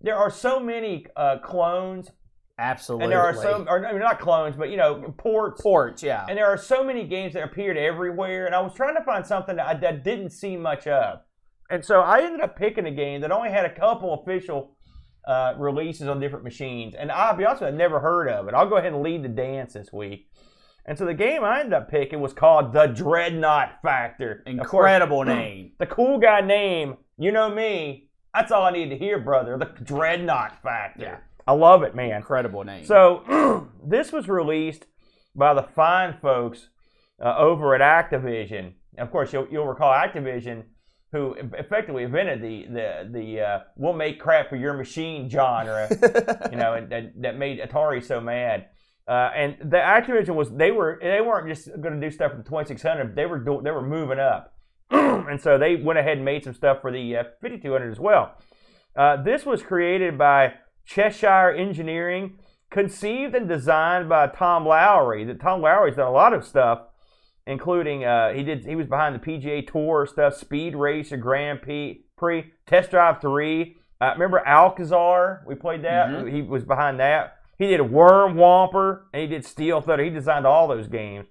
[0.00, 2.10] There are so many uh, clones,
[2.58, 3.04] absolutely.
[3.04, 5.62] and there are so, or I mean, not clones, but you know, ports.
[5.62, 6.02] ports.
[6.02, 6.26] Yeah.
[6.28, 9.24] And there are so many games that appeared everywhere, and I was trying to find
[9.24, 11.20] something that I that didn't see much of.
[11.72, 14.76] And so I ended up picking a game that only had a couple official
[15.26, 16.94] uh, releases on different machines.
[16.94, 18.52] And I'll be honest with you, I've never heard of it.
[18.52, 20.28] I'll go ahead and lead the dance this week.
[20.84, 24.42] And so the game I ended up picking was called The Dreadnought Factor.
[24.46, 25.72] Incredible name.
[25.78, 29.56] the cool guy name, you know me, that's all I need to hear, brother.
[29.56, 31.02] The Dreadnought Factor.
[31.02, 31.16] Yeah.
[31.46, 32.16] I love it, man.
[32.16, 32.84] Incredible name.
[32.84, 34.84] So this was released
[35.34, 36.68] by the fine folks
[37.18, 38.74] uh, over at Activision.
[38.98, 40.64] Of course, you'll, you'll recall Activision,
[41.12, 45.88] who effectively invented the the the uh, "we'll make crap for your machine" genre.
[46.50, 48.66] you know, and that, that made Atari so mad.
[49.06, 52.38] Uh, and the Activision was they were they weren't just going to do stuff for
[52.38, 53.14] the 2600.
[53.14, 54.54] They were do, they were moving up,
[54.90, 58.36] and so they went ahead and made some stuff for the uh, 5200 as well.
[58.96, 60.54] Uh, this was created by
[60.86, 62.38] Cheshire Engineering,
[62.70, 65.26] conceived and designed by Tom Loughry.
[65.26, 66.82] That Tom Loughry's done a lot of stuff,
[67.46, 72.52] including uh, he did he was behind the PGA Tour stuff, Speed Racer, Grand Prix,
[72.66, 73.76] Test Drive Three.
[74.00, 75.42] Uh, remember Alcazar?
[75.46, 76.08] We played that.
[76.08, 76.32] Mhm.
[76.32, 77.36] He was behind that.
[77.58, 80.02] He did Worm Whomper and he did Steel Thunder.
[80.02, 81.26] He designed all those games.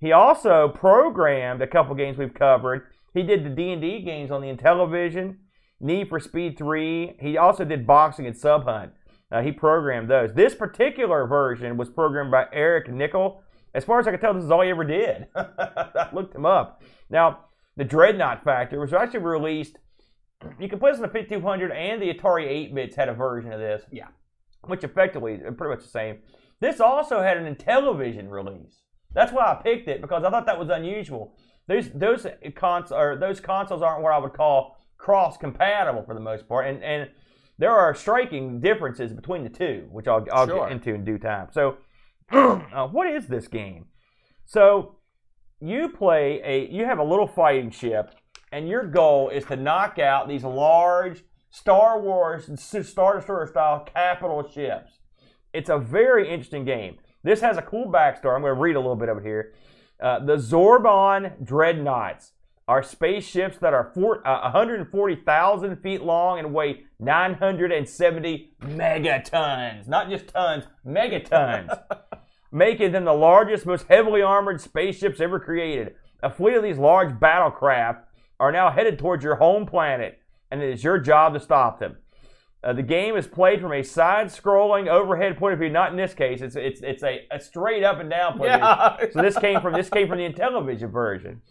[0.00, 2.86] He also programmed a couple games we've covered.
[3.14, 5.36] He did the D and D games on the Intellivision,
[5.80, 7.16] Need for Speed Three.
[7.18, 8.92] He also did boxing and Sub Hunt.
[9.32, 10.32] Uh, he programmed those.
[10.34, 13.42] This particular version was programmed by Eric Nickel.
[13.76, 15.26] As far as I can tell, this is all he ever did.
[15.36, 16.82] I looked him up.
[17.10, 17.40] Now,
[17.76, 19.76] the Dreadnought Factor was actually released.
[20.58, 23.52] You can play this on the 5200 and the Atari 8 bits had a version
[23.52, 23.84] of this.
[23.92, 24.08] Yeah.
[24.64, 26.18] Which effectively is pretty much the same.
[26.58, 28.80] This also had an Intellivision release.
[29.12, 31.34] That's why I picked it because I thought that was unusual.
[31.68, 36.20] Those those cons or those consoles aren't what I would call cross compatible for the
[36.20, 37.10] most part, and and
[37.58, 40.60] there are striking differences between the two, which I'll I'll Sure.
[40.64, 41.48] get into in due time.
[41.50, 41.78] So,
[42.32, 43.86] uh, what is this game?
[44.44, 44.96] So,
[45.60, 48.14] you play a you have a little fighting ship,
[48.52, 54.48] and your goal is to knock out these large Star Wars Star Destroyer style capital
[54.48, 54.98] ships.
[55.52, 56.98] It's a very interesting game.
[57.22, 58.34] This has a cool backstory.
[58.34, 59.54] I'm going to read a little bit of it here.
[60.00, 62.32] Uh, the Zorbon Dreadnoughts
[62.68, 69.88] are spaceships that are four, uh, 140,000 feet long and weigh 970 megatons.
[69.88, 71.78] Not just tons, megatons.
[72.56, 75.94] making them the largest, most heavily armored spaceships ever created.
[76.22, 77.98] A fleet of these large battlecraft
[78.40, 80.18] are now headed towards your home planet,
[80.50, 81.96] and it is your job to stop them.
[82.64, 85.68] Uh, the game is played from a side-scrolling overhead point of view.
[85.68, 88.60] Not in this case; it's it's it's a, a straight up and down point of
[88.60, 89.06] view.
[89.06, 89.12] Yeah.
[89.12, 91.42] So this came from this came from the Intellivision version.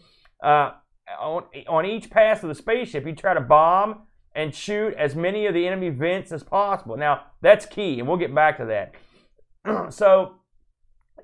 [0.42, 0.72] Uh,
[1.20, 4.02] on, on each pass of the spaceship, you try to bomb
[4.34, 6.96] and shoot as many of the enemy vents as possible.
[6.96, 9.92] Now that's key, and we'll get back to that.
[9.94, 10.40] so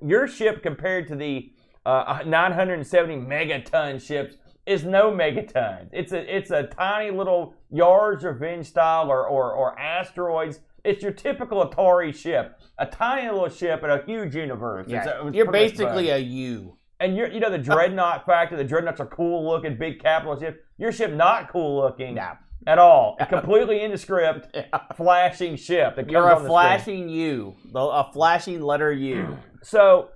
[0.01, 1.51] your ship compared to the
[1.85, 5.87] uh, 970 megaton ships is no megaton.
[5.91, 10.59] It's a it's a tiny little Yars Revenge style or, or or asteroids.
[10.85, 14.85] It's your typical Atari ship, a tiny little ship in a huge universe.
[14.87, 15.19] It's Yeah.
[15.21, 16.77] a- it's You're basically a U.
[16.99, 18.55] and you're you know the dreadnought factor.
[18.55, 20.65] The dreadnoughts are cool looking, big capital ship.
[20.77, 22.35] Your ship not cool looking Yeah.
[22.65, 23.17] at all.
[23.19, 24.55] A completely indescript,
[24.95, 27.55] flashing ship that comes You're a flashing U.
[27.73, 29.37] The- A flashing letter U.
[29.63, 30.09] So,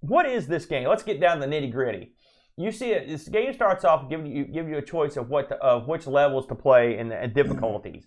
[0.00, 0.88] what is this game?
[0.88, 2.12] Let's get down to the nitty gritty.
[2.56, 5.48] You see, it, this game starts off giving you give you a choice of what
[5.48, 8.06] to, of which levels to play and, and difficulties,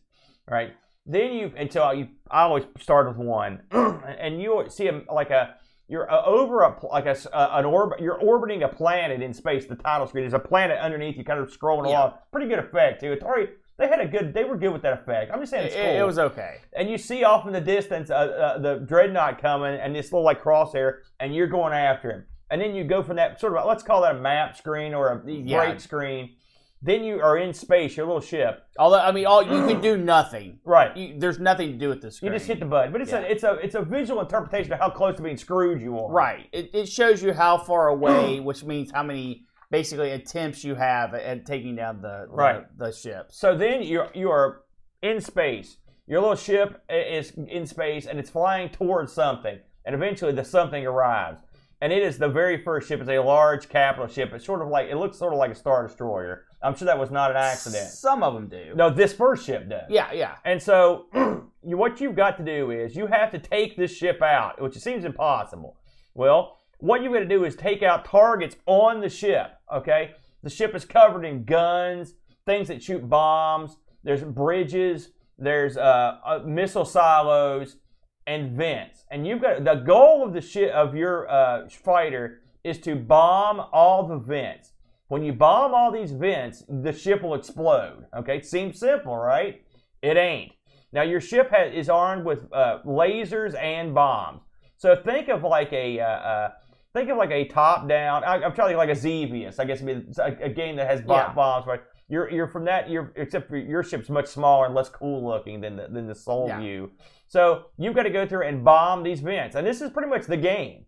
[0.49, 0.71] right?
[1.05, 5.55] Then you until you I always start with one, and you see a, like a
[5.89, 9.65] you're over a like a an orb you're orbiting a planet in space.
[9.65, 11.99] The title screen is a planet underneath you, kind of scrolling Yeah.
[11.99, 12.13] along.
[12.31, 13.15] Pretty good effect too.
[13.15, 15.31] Atari they had a good they were good with that effect.
[15.31, 16.57] I'm just saying It, it's cool it was okay.
[16.75, 20.23] and you see off in the distance uh, uh, the dreadnought coming and this little
[20.23, 23.65] like crosshair and you're going after him and then you go from that sort of
[23.65, 25.65] let's call that a map screen or a Yeah.
[25.65, 26.35] break screen
[26.79, 29.97] then you are in space your little ship Although I mean, all you can do
[29.97, 30.59] nothing.
[30.63, 32.21] right You, there's nothing to do with this.
[32.21, 33.19] you just hit the button but it's Yeah.
[33.19, 36.11] a it's a it's a visual interpretation of how close to being screwed you are
[36.11, 36.47] Right.
[36.51, 41.13] It, it shows you how far away, which means how many basically attempts you have
[41.13, 42.77] at taking down the the, Right.
[42.77, 43.37] the ships.
[43.37, 44.63] so then you're you are
[45.01, 45.77] in space.
[46.07, 49.59] Your little ship is in space and it's flying towards something.
[49.85, 51.41] And eventually the something arrives.
[51.81, 52.99] And it is the very first ship.
[53.01, 54.31] It's a large capital ship.
[54.33, 56.45] It's sort of like it looks sort of like a star destroyer.
[56.63, 57.89] I'm sure that was not an accident.
[57.89, 58.73] Some of them do.
[58.75, 59.83] no this first ship does.
[59.89, 60.35] Yeah, yeah.
[60.45, 61.05] and so
[61.61, 64.75] you, what you've got to do is you have to take this ship out which
[64.77, 65.77] seems impossible.
[66.15, 70.11] Well what you're going to do is take out targets on the ship okay?
[70.43, 72.13] The ship is covered in guns
[72.45, 73.77] things that shoot bombs.
[74.03, 77.77] There's bridges there's uh, uh, missile silos
[78.25, 79.05] and vents.
[79.11, 83.61] And you've got the goal of the ship of your uh, fighter is to bomb
[83.71, 84.73] all the vents.
[85.09, 88.41] When you bomb all these vents the ship will explode okay?
[88.41, 89.61] Seems simple right?
[90.01, 90.53] It ain't.
[90.91, 94.41] Now your ship has, is armed with uh, lasers and bombs.
[94.77, 96.49] So think of like a uh, uh,
[96.93, 99.81] think of like a top down I, i'm trying to like a xevious i guess
[99.81, 101.33] a, a game that has Yeah.
[101.33, 104.89] bombs right you're, you're from that you're except for your ship's much smaller and less
[104.89, 106.59] cool looking than the, than the soul Yeah.
[106.59, 106.91] view
[107.27, 110.25] so you've got to go through and bomb these vents and this is pretty much
[110.25, 110.85] the game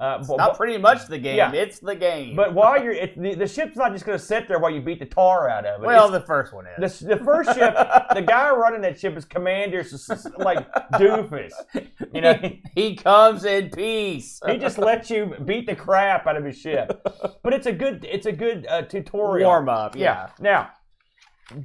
[0.00, 1.36] uh, It's but- not pretty much the game.
[1.36, 1.52] Yeah.
[1.52, 2.34] It's the game.
[2.34, 4.80] but while you're it, the, the ship's not just going to sit there while you
[4.80, 6.98] beat the tar out of it well, It's- the first one is.
[7.00, 7.74] the, the first ship,
[8.14, 9.84] the guy running that ship is Commander,
[10.38, 11.52] like doofus.
[12.14, 14.40] You know, he, he comes in peace.
[14.46, 17.00] he just lets you beat the crap out of his ship.
[17.42, 19.48] But it's a good, it's a good uh, tutorial.
[19.50, 19.96] warm up.
[19.96, 20.30] Yeah.
[20.40, 20.70] Now,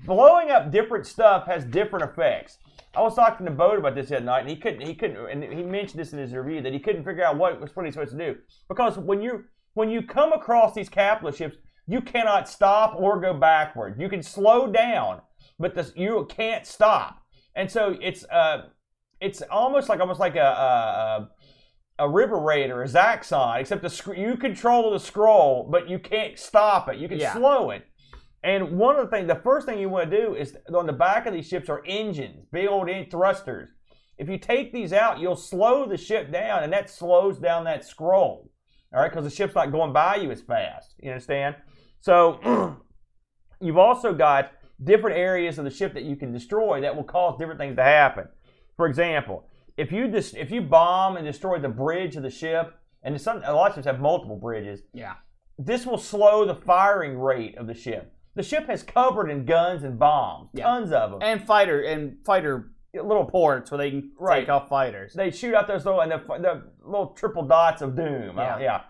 [0.06, 2.58] blowing up different stuff has different effects.
[2.96, 5.18] I was talking to Bode about this the other night, and he couldn't, he couldn't,
[5.30, 7.86] and he mentioned this in his review that he couldn't figure out what was what
[7.86, 8.38] he's supposed to do
[8.70, 13.34] because when you when you come across these capitalist ships, you cannot stop or go
[13.34, 14.00] backward.
[14.00, 15.22] You can slow down,
[15.60, 17.22] but this, you can't stop,
[17.56, 18.68] and so it's uh,
[19.20, 20.40] it's almost like almost like a.
[20.40, 21.30] a, a
[21.98, 25.98] a River Raid or a Zaxxon, except the sc- you control the scroll, but you
[25.98, 26.98] can't stop it.
[26.98, 27.32] You can Yeah.
[27.32, 27.86] slow it.
[28.46, 30.94] And one of the things, the first thing you want to do is on the
[30.94, 33.70] back of these ships are engines, big old in- thrusters.
[34.20, 37.84] If you take these out, you'll slow the ship down, and that slows down that
[37.84, 38.52] scroll.
[38.94, 40.94] All right, because the ship's not going by you as fast.
[41.00, 41.56] You understand?
[42.02, 42.78] So
[43.60, 44.52] you've also got
[44.84, 47.84] different areas of the ship that you can destroy that will cause different things to
[47.84, 48.28] happen.
[48.78, 52.76] For example, if you dis- if you bomb and destroy the bridge of the ship,
[53.04, 55.16] and some a lot of ships have multiple bridges, Yeah.
[55.58, 58.12] this will slow the firing rate of the ship.
[58.36, 60.66] The ship has covered in guns and bombs, Yeah.
[60.66, 61.20] tons of them.
[61.22, 64.42] And fighter and fighter little ports where they can Right.
[64.42, 65.14] take off fighters.
[65.14, 68.38] they shoot out those little and the, the little triple dots of doom.
[68.38, 68.56] Yeah.
[68.56, 68.82] Uh, yeah.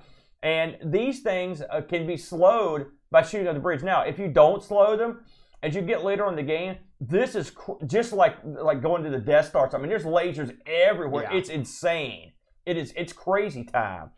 [0.44, 3.82] And these things uh, can be slowed by shooting at the bridge.
[3.84, 5.24] Now, if you don't slow them,
[5.64, 9.10] as you get later in the game, this is cr- just like like going to
[9.10, 9.70] the Death Star.
[9.74, 11.24] I mean, there's lasers everywhere.
[11.32, 11.38] Yeah.
[11.38, 12.34] It's insane.
[12.66, 12.94] It is.
[12.96, 14.12] It's crazy time.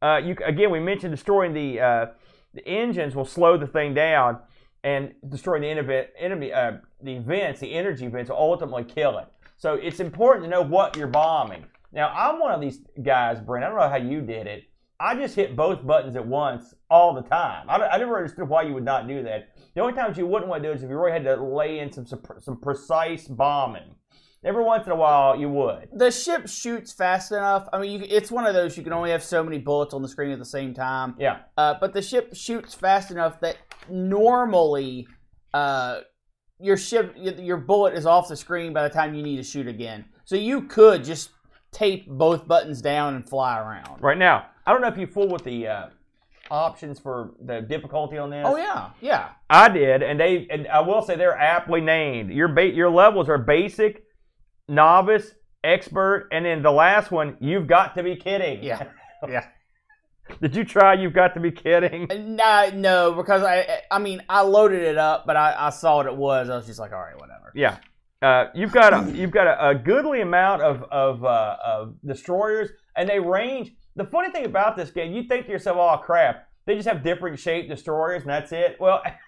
[0.00, 2.06] Uh, you again, we mentioned destroying the uh,
[2.54, 4.38] the engines will slow the thing down,
[4.84, 9.26] and destroying the enemy, uh, the vents, the energy events, ultimately kill it.
[9.56, 11.64] So it's important to know what you're bombing.
[11.92, 13.64] Now, I'm one of these guys, Brent.
[13.64, 14.64] I don't know how you did it,
[15.00, 17.68] I just hit both buttons at once all the time.
[17.68, 19.48] I, I never understood why you would not do that.
[19.74, 21.36] The only times you wouldn't want to do it is if you really had to
[21.42, 23.96] lay in some, some precise bombing.
[24.44, 25.88] Every once in a while, you would.
[25.92, 27.66] The ship shoots fast enough.
[27.72, 30.02] I mean, you, it's one of those you can only have so many bullets on
[30.02, 31.14] the screen at the same time.
[31.18, 31.38] Yeah.
[31.56, 33.56] Uh, but the ship shoots fast enough that
[33.88, 35.08] normally
[35.54, 36.00] uh,
[36.60, 39.66] your ship, your bullet is off the screen by the time you need to shoot
[39.66, 40.04] again.
[40.24, 41.30] So you could just
[41.72, 44.02] tape both buttons down and fly around.
[44.02, 45.86] Right now, I don't know if you fool with the uh,
[46.50, 48.44] options for the difficulty on this.
[48.46, 49.30] Oh yeah, yeah.
[49.50, 52.30] I did, and they and I will say they're aptly named.
[52.30, 54.03] Your ba- your levels are basic,
[54.68, 58.62] novice, expert, and then the last one, you've got to be kidding.
[58.62, 58.84] Yeah.
[59.26, 59.46] Yeah.
[60.42, 60.92] Did you try?
[60.92, 62.06] You've got to be kidding.
[62.36, 66.04] No, no, because I, I mean, I loaded it up, but I, I saw what
[66.04, 66.50] it was.
[66.50, 67.50] I was just like, all right, whatever.
[67.54, 67.78] Yeah.
[68.20, 72.70] Uh, you've got a you've got a, a goodly amount of of, uh, of destroyers,
[72.96, 73.72] and they range.
[73.96, 77.02] The funny thing about this game, you think to yourself, "Oh crap, they just have
[77.02, 79.02] different shaped destroyers, and that's it." Well,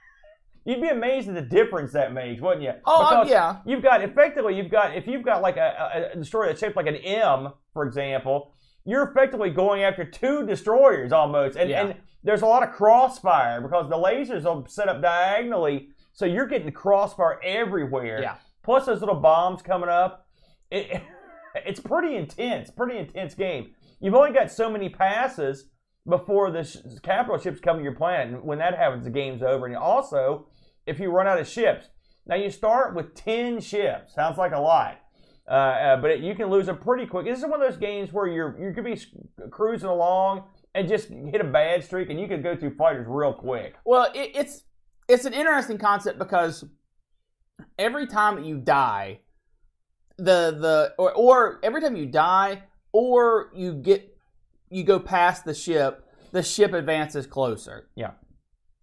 [0.66, 2.72] you'd be amazed at the difference that makes, wouldn't you?
[2.84, 3.58] Oh, Because yeah.
[3.64, 6.76] You've got effectively, you've got if you've got like a, a, a destroyer that's shaped
[6.76, 8.52] like an M, for example,
[8.84, 11.86] you're effectively going after two destroyers almost, and, Yeah.
[11.86, 16.46] and there's a lot of crossfire because the lasers are set up diagonally, so you're
[16.46, 18.20] getting crossfire everywhere.
[18.22, 18.36] Yeah.
[18.64, 20.26] Plus those little bombs coming up.
[20.70, 21.00] It,
[21.54, 23.74] it's pretty intense, pretty intense game.
[24.00, 25.68] You've only got so many passes
[26.08, 28.34] before the sh- capital ships come to your planet.
[28.34, 29.66] And when that happens, the game's over.
[29.66, 30.46] And also,
[30.86, 31.88] if you run out of ships,
[32.26, 34.14] now you start with 10 ships.
[34.14, 35.00] Sounds like a lot.
[35.48, 37.24] Uh, uh, but it, you can lose them pretty quick.
[37.24, 39.00] This is one of those games where you're you could be
[39.50, 40.44] cruising along
[40.74, 43.76] and just hit a bad streak, and you could go through fighters real quick.
[43.84, 44.64] Well, it, it's
[45.08, 46.64] it's an interesting concept because
[47.78, 49.20] every time you die,
[50.18, 54.16] the the or, or every time you die or you get
[54.68, 57.88] you go past the ship, the ship advances closer.
[57.94, 58.12] Yeah.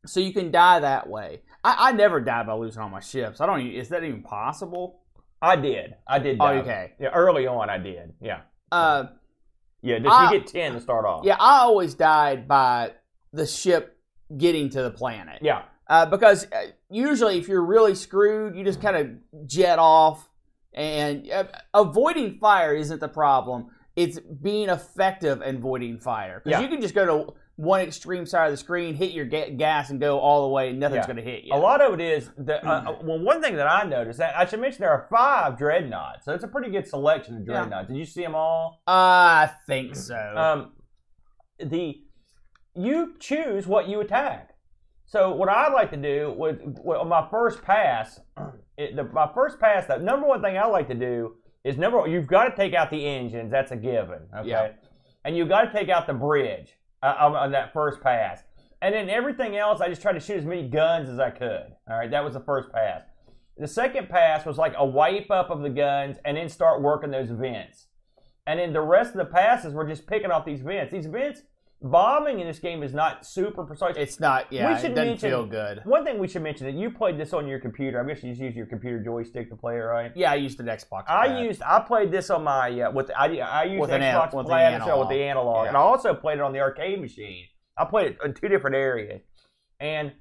[0.06, 1.42] So you can die that way.
[1.64, 3.40] I, I never died by losing all my ships.
[3.42, 3.62] I don't.
[3.68, 5.02] Is that even possible?
[5.42, 5.96] I did.
[6.08, 6.38] I did.
[6.40, 6.94] Oh, okay.
[7.00, 8.14] Yeah, early on, I did.
[8.22, 8.42] Yeah.
[8.72, 9.06] Uh,
[9.82, 11.26] Yeah, just I- you get 10 to start off.
[11.26, 12.92] yeah, I always died by
[13.34, 13.98] the ship
[14.38, 15.40] getting to the planet.
[15.42, 15.64] Yeah.
[15.90, 20.30] uh, because uh, usually if you're really screwed, you just kind of jet off,
[20.74, 23.68] and uh, avoiding fire isn't the problem.
[23.96, 26.62] It's being effective and avoiding fire because Yeah.
[26.62, 29.90] you can just go to one extreme side of the screen, hit your ga- gas,
[29.92, 30.74] and go all the way.
[30.74, 31.14] Nothing's Yeah.
[31.14, 31.54] going to hit you.
[31.54, 33.20] A lot of it is the uh, uh, well.
[33.20, 36.44] One thing that I noticed that I should mention there are five dreadnoughts, so it's
[36.44, 37.60] a pretty good selection of Yeah.
[37.60, 37.90] dreadnoughts.
[37.90, 38.82] Did you see them all?
[38.88, 40.16] I think so.
[40.36, 40.72] Um,
[41.60, 42.02] the
[42.76, 44.50] you choose what you attack.
[45.06, 48.20] So what I like to do with, with on my first pass,
[48.78, 52.00] it, the, my first pass, the number one thing I like to do is number
[52.00, 53.52] one, you've got to take out the engines.
[53.52, 54.22] That's a given.
[54.36, 54.70] Okay, Yeah.
[55.24, 58.44] and you've got to take out the bridge on, on that first pass.
[58.82, 61.76] And then everything else, I just tried to shoot as many guns as I could.
[61.90, 63.04] All right, that was the first pass.
[63.58, 67.12] The second pass was like a wipe up of the guns and then start working
[67.12, 67.88] those vents.
[68.46, 70.92] And then the rest of the passes were just picking off these vents.
[70.92, 71.44] These vents,
[71.84, 73.96] bombing in this game is not super precise.
[73.98, 74.52] it's not.
[74.52, 75.82] Yeah, we it should doesn't mention- feel good.
[75.84, 78.02] One thing we should mention that you played this on your computer.
[78.02, 80.12] I guess you just use your computer joystick to play it, right?
[80.16, 81.04] Yeah, I used an Xbox.
[81.08, 81.44] I that.
[81.44, 84.38] used I played this on my uh, with I, I used With an Xbox an-
[84.38, 85.00] with the Platinum analog.
[85.00, 85.68] with the analog, Yeah.
[85.70, 87.46] and I also played it on the arcade machine.
[87.78, 89.22] I played it in two different areas,
[89.80, 90.14] and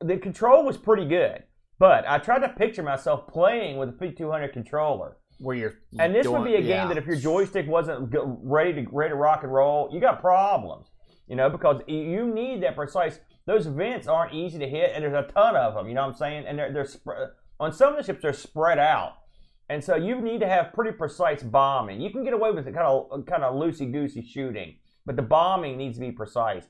[0.00, 1.42] the control was pretty good.
[1.78, 5.74] But I tried to picture myself playing with a 5200 controller, where you're.
[5.98, 6.86] and this doing- would be a game yeah.
[6.88, 10.89] that if your joystick wasn't ready to ready to rock and roll, you got problems.
[11.30, 13.20] You know, because you need that precise.
[13.46, 15.86] Those vents aren't easy to hit, and there's a ton of them.
[15.88, 16.44] You know what I'm saying?
[16.48, 17.26] And they're they're sp- uh,
[17.60, 19.12] on some of the ships they're spread out,
[19.68, 22.00] and so you need to have pretty precise bombing.
[22.00, 24.74] You can get away with the kind of kind of loosey goosey shooting,
[25.06, 26.64] but the bombing needs to be precise.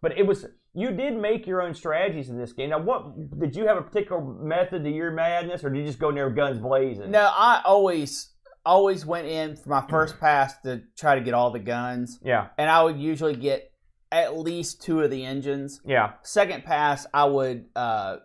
[0.00, 2.70] But it was you did make your own strategies in this game.
[2.70, 5.98] Now, what did you have a particular method to your madness, or did you just
[5.98, 7.10] go in there guns blazing?
[7.10, 8.30] No, I always
[8.64, 12.48] always went in for my first pass to try to get all the guns, Yeah,
[12.56, 13.70] and I would usually get
[14.12, 15.80] at least two of the engines.
[15.84, 18.16] yeah, Second pass, I would uh,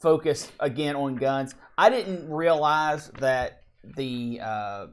[0.00, 1.54] focus again on guns.
[1.76, 3.62] I didn't realize that
[3.96, 4.86] the uh,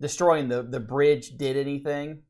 [0.00, 2.22] destroying the the bridge did anything,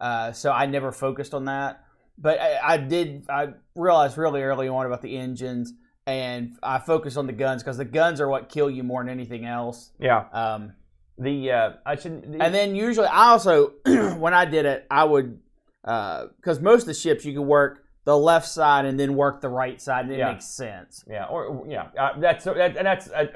[0.00, 1.80] uh, so I never focused on that.
[2.18, 3.26] But I, I did.
[3.28, 5.72] I realized really early on about the engines,
[6.06, 9.10] and I focused on the guns because the guns are what kill you more than
[9.10, 9.90] anything else.
[9.98, 10.26] yeah.
[10.32, 10.74] Um,
[11.18, 12.32] The uh, I should.
[12.32, 13.72] The, and then usually, I also
[14.18, 15.40] when I did it, I would
[15.84, 19.48] because most of the ships you can work the left side and then work the
[19.48, 20.32] right side, and it Yeah.
[20.32, 21.04] makes sense.
[21.08, 23.08] Yeah, or yeah, uh, that's that, and that's.
[23.10, 23.26] Uh,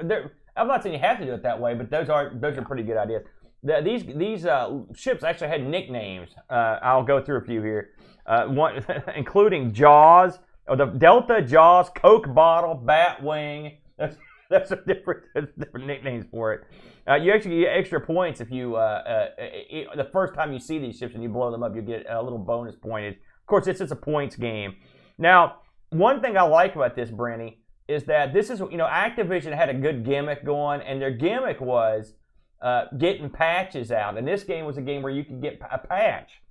[0.56, 2.62] I'm not saying you have to do it that way, but those are those are
[2.62, 3.22] pretty good ideas.
[3.62, 6.30] The, these these uh, ships actually had nicknames.
[6.50, 7.90] Uh, I'll go through a few here.
[8.26, 8.84] uh, one,
[9.16, 13.76] including Jaws, or the Delta Jaws Coke bottle, Batwing.
[13.96, 14.16] That's
[14.50, 16.64] that's a different, that's different nicknames for it.
[17.08, 20.58] Uh, you actually get extra points if you uh, uh, it, the first time you
[20.58, 23.14] see these ships and you blow them up, you get a little bonus pointed.
[23.14, 24.76] Of course, it's just a points game.
[25.16, 27.56] Now, one thing I like about this, Brenny,
[27.88, 31.60] is that this is you know Activision had a good gimmick going, and their gimmick
[31.60, 32.12] was
[32.60, 34.18] uh, getting patches out.
[34.18, 36.42] And this game was a game where you could get a patch.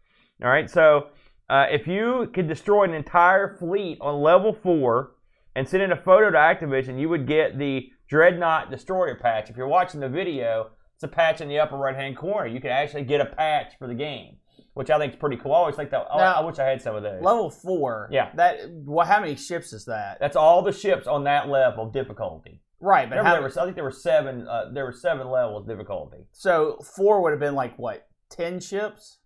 [0.44, 1.10] All right, so
[1.50, 5.12] uh, if you could destroy an entire fleet on level four
[5.56, 9.50] and send in a photo to Activision, you would get the Dreadnought Destroyer patch.
[9.50, 12.48] If you're watching the video, it's a patch in the upper right hand corner.
[12.48, 14.38] You can actually get a patch for the game,
[14.74, 15.54] which I think is pretty cool.
[15.54, 16.08] I always think that.
[16.12, 17.22] I- Now- I wish I had some of those.
[17.22, 18.10] Level four.
[18.12, 18.32] Yeah.
[18.36, 18.60] That.
[18.70, 20.18] Well, how many ships is that?
[20.20, 22.62] That's all the ships on that level of difficulty.
[22.80, 24.48] Right, but how, there was, I think there were seven.
[24.48, 26.28] Uh, there were seven levels of difficulty.
[26.32, 28.08] so four would have been like what?
[28.30, 29.18] Ten ships?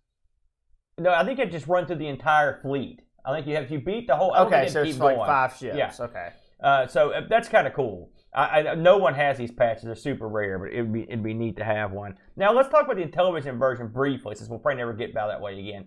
[0.98, 3.00] No, I think it just run through the entire fleet.
[3.26, 4.34] I think you have if you beat the whole.
[4.34, 5.26] Okay, so it's like going.
[5.28, 5.76] five ships.
[5.76, 5.92] Yeah.
[6.00, 6.28] Okay.
[6.62, 8.10] Uh, so uh, that's kind of cool.
[8.34, 11.34] I, I, no one has these patches; they're super rare, but it'd be it'd be
[11.34, 12.16] neat to have one.
[12.36, 15.40] Now let's talk about the Intellivision version briefly, since we'll probably never get by that
[15.40, 15.86] way again.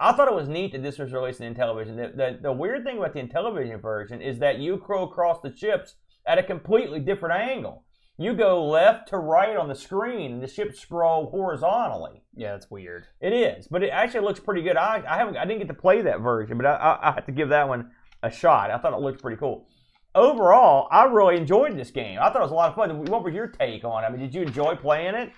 [0.00, 1.96] I thought it was neat that this was released in Intellivision.
[1.96, 5.54] The, the, the weird thing about the Intellivision version is that you crow across the
[5.54, 7.84] ships at a completely different angle.
[8.16, 12.22] You go left to right on the screen, and the ships scroll horizontally.
[12.34, 13.04] Yeah, that's weird.
[13.20, 14.76] It is, but it actually looks pretty good.
[14.76, 17.26] I, I haven't, I didn't get to play that version, but I, I, I have
[17.26, 18.70] to give that one a shot.
[18.70, 19.68] I thought it looked pretty cool.
[20.14, 22.18] Overall, I really enjoyed this game.
[22.20, 23.04] I thought it was a lot of fun.
[23.06, 24.02] What was your take on?
[24.02, 24.06] it?
[24.06, 25.32] I mean, did you enjoy playing it?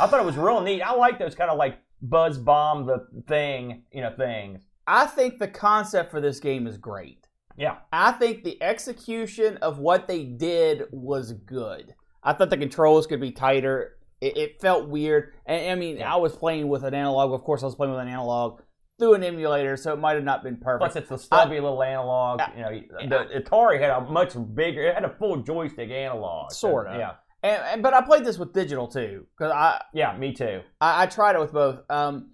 [0.00, 0.82] I thought it was real neat.
[0.82, 4.62] I like those kind of like buzz bomb the thing, you know, things.
[4.86, 7.26] I think the concept for this game is great.
[7.56, 11.94] Yeah, I think the execution of what they did was good.
[12.22, 13.96] I thought the controls could be tighter.
[14.20, 15.34] It, it felt weird.
[15.46, 16.12] And I mean, Yeah.
[16.12, 17.32] I was playing with an analog.
[17.32, 18.60] Of course, I was playing with an analog
[18.98, 20.78] through an emulator, so it might have not been perfect.
[20.92, 22.40] plus it's the stubby little analog.
[22.56, 22.70] Yeah.
[22.70, 24.82] You know, the Atari had a much bigger.
[24.82, 26.52] It had a full joystick analog.
[26.52, 26.96] Sorta.
[26.98, 30.60] Yeah, And, and but I played this with digital too because I, yeah, me too.
[30.80, 31.80] I I tried it with both.
[31.90, 32.30] Um,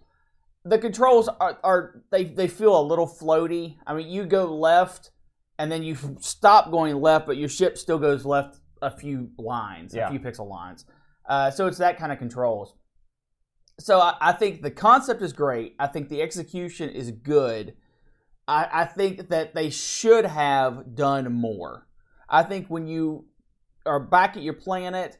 [0.65, 3.77] the controls are, are they they feel a little floaty.
[3.87, 5.11] I mean, you go left
[5.59, 9.95] and then you stop going left, but your ship still goes left a few lines,
[9.95, 10.09] Yeah.
[10.09, 10.85] a few pixel lines.
[11.29, 12.75] Uh, so it's that kind of controls.
[13.81, 15.75] So I, I think the concept is great.
[15.79, 17.75] I think the execution is good.
[18.47, 21.87] I, I think that they should have done more.
[22.29, 23.25] I think when you
[23.87, 25.17] are back at your planet,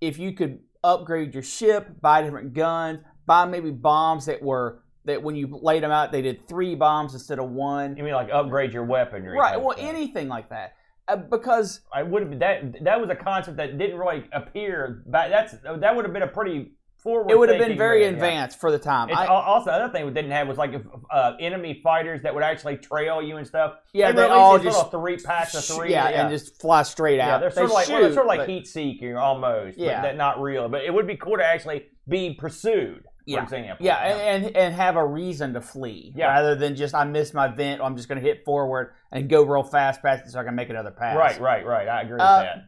[0.00, 5.20] if you could upgrade your ship, buy different guns, buy maybe bombs that were that
[5.20, 7.96] when you laid them out, they did three bombs instead of one.
[7.96, 9.36] You mean like upgrade your weaponry?
[9.36, 9.60] Right.
[9.60, 9.88] Well, thing.
[9.88, 10.74] anything like that,
[11.08, 12.84] uh, because I would have that.
[12.84, 15.02] That was a concept that didn't really appear.
[15.06, 16.72] Back, that's that would have been a pretty
[17.02, 17.30] forward.
[17.30, 18.08] it would have been very yeah.
[18.10, 19.08] advanced for the time.
[19.14, 20.72] I- al- also another thing we didn't have was like
[21.10, 23.74] uh, enemy fighters that would actually trail you and stuff.
[23.92, 25.90] yeah, they they all just three packs of three.
[25.90, 27.26] yeah, and just fly straight out.
[27.26, 29.78] yeah, they're They sort of like well, they're sort of like but- heat seeking almost.
[29.78, 29.96] Yeah.
[30.00, 30.68] but that not real.
[30.68, 33.02] But it would be cool to actually be pursued.
[33.02, 33.42] For Yeah.
[33.44, 33.76] example.
[33.86, 36.26] Yeah, and, and and have a reason to flee Yeah.
[36.26, 37.80] rather than just I missed my vent.
[37.80, 40.56] I'm just going to hit forward and go real fast past it so I can
[40.56, 41.16] make another pass.
[41.16, 41.86] right, right, right.
[41.88, 42.64] I agree Uh, with that.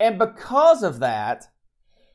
[0.00, 1.48] And because of that,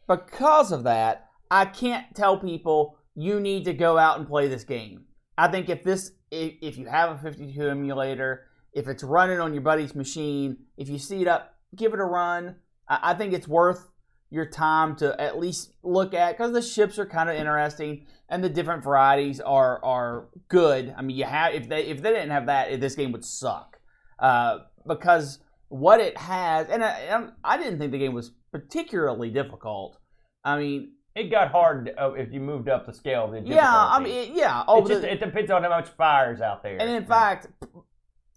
[0.08, 1.23] because of that,
[1.54, 5.06] I can't tell people you need to go out and play this game.
[5.38, 9.62] I think if this if, you have a 52 emulator, if it's running on your
[9.62, 12.56] buddy's machine, if you see it up, give it a run.
[12.90, 13.88] I, I think it's worth
[14.32, 18.44] your time to at least look at because the ships are kind of interesting and
[18.44, 20.92] the different varieties are are good.
[20.98, 23.78] I mean, you have if they if they didn't have that, this game would suck
[24.18, 25.38] uh, because
[25.70, 30.00] what it has, and I, I didn't think the game was particularly difficult.
[30.44, 33.26] I mean, It got hard uh, if you moved up the scale.
[33.26, 34.64] Of the yeah, I mean, yeah.
[34.68, 36.78] Oh, it, just, the- it depends on how much fire's out there.
[36.82, 37.08] and in Yeah.
[37.08, 37.48] fact,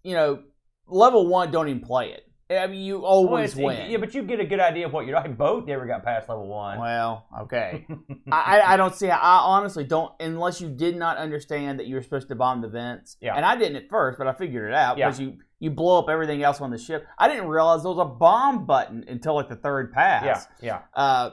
[0.02, 0.42] you know,
[0.86, 2.22] level one don't even play it.
[2.48, 3.90] I mean, you always it's- win.
[3.90, 5.36] Yeah, but you get a good idea of what you're like.
[5.36, 6.78] Boat never got past level one.
[6.78, 7.86] Well, okay.
[8.30, 9.18] I, I- don't see how.
[9.18, 12.68] I honestly don't, unless you did not understand that you were supposed to bomb the
[12.68, 13.16] vents.
[13.20, 13.34] Yeah.
[13.34, 15.06] And I didn't at first, but I figured it out Yeah.
[15.06, 17.06] because you you blow up everything else on the ship.
[17.18, 20.46] I didn't realize there was a bomb button until like the third pass.
[20.60, 21.02] yeah, yeah.
[21.02, 21.30] Uh,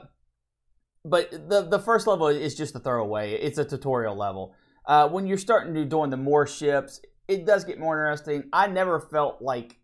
[1.04, 3.32] but the the first level is just a throwaway.
[3.32, 4.54] It's a tutorial level.
[4.86, 8.44] Uh, when you're starting to doing the more ships, it does get more interesting.
[8.52, 9.78] I never felt like.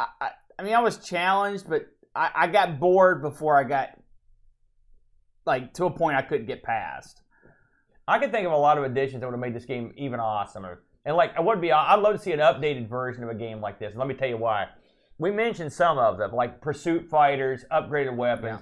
[0.00, 3.90] I, I, I mean, I was challenged, but I, I got bored before I got
[5.46, 7.22] like to a point I couldn't get past.
[8.06, 10.18] I could think of a lot of additions that would have made this game even
[10.18, 10.78] awesomer.
[11.04, 13.60] And like, I would be, I'd love to see an updated version of a game
[13.60, 13.90] like this.
[13.90, 14.66] And let me tell you why.
[15.18, 18.60] We mentioned some of them, like pursuit fighters, upgraded weapons.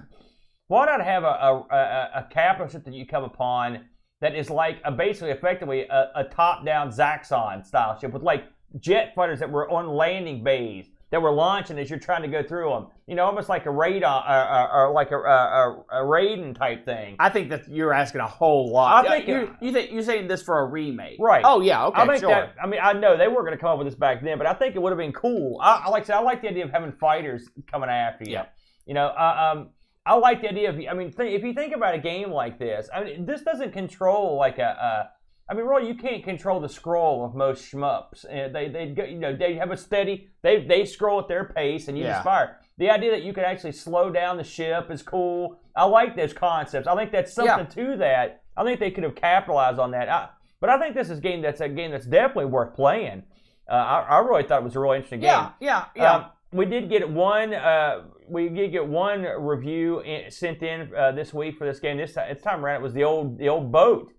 [0.67, 3.85] Why not have a, a, a, a capital ship that you come upon
[4.21, 8.45] that is like a, basically effectively a, a top-down Zaxxon style ship with like
[8.79, 12.43] jet fighters that were on landing bays that were launching as you're trying to go
[12.43, 12.87] through them.
[13.05, 17.15] You know, almost like a radar or, or like a, a, a Raiden type thing.
[17.17, 19.05] I think that you're asking a whole lot.
[19.05, 21.43] I think you you think you're saying this for a remake, Right.
[21.45, 22.29] Oh yeah, okay, I think sure.
[22.29, 22.55] that.
[22.61, 24.47] I mean, I know they weren't going to come up with this back then, but
[24.47, 25.59] I think it would have been cool.
[25.61, 28.33] I, I like I said, I like the idea of having fighters coming after you.
[28.33, 28.45] Yeah.
[28.85, 29.69] You know, uh, um,
[30.07, 30.75] I like the idea of.
[30.89, 33.73] I mean, th- if you think about a game like this, I mean, this doesn't
[33.73, 34.63] control like a.
[34.63, 35.09] a
[35.49, 38.25] I mean, really, you can't control the scroll of most shmups.
[38.29, 40.27] And they, they, go- you know, they have a steady.
[40.41, 42.13] They, they scroll at their pace, and you Yeah.
[42.13, 42.57] just fire.
[42.77, 45.59] The idea that you could actually slow down the ship is cool.
[45.75, 46.85] I like those concepts.
[46.87, 48.43] I think that's something to that.
[48.57, 50.09] I think they could have capitalized on that.
[50.09, 50.29] I,
[50.59, 53.23] but I think this is a game that's a game that's definitely worth playing.
[53.69, 55.27] Uh, I, I really thought it was a really interesting game.
[55.29, 56.13] yeah, yeah, yeah.
[56.15, 57.53] Um, we did get one.
[57.53, 61.97] Uh, we did get one review in, sent in uh, this week for this game.
[61.97, 64.13] This time, this time around, it was the old the old boat.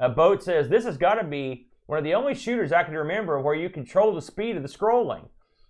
[0.00, 2.94] Uh, boat says this has got to be one of the only shooters I can
[2.94, 5.28] remember where you control the speed of the scrolling.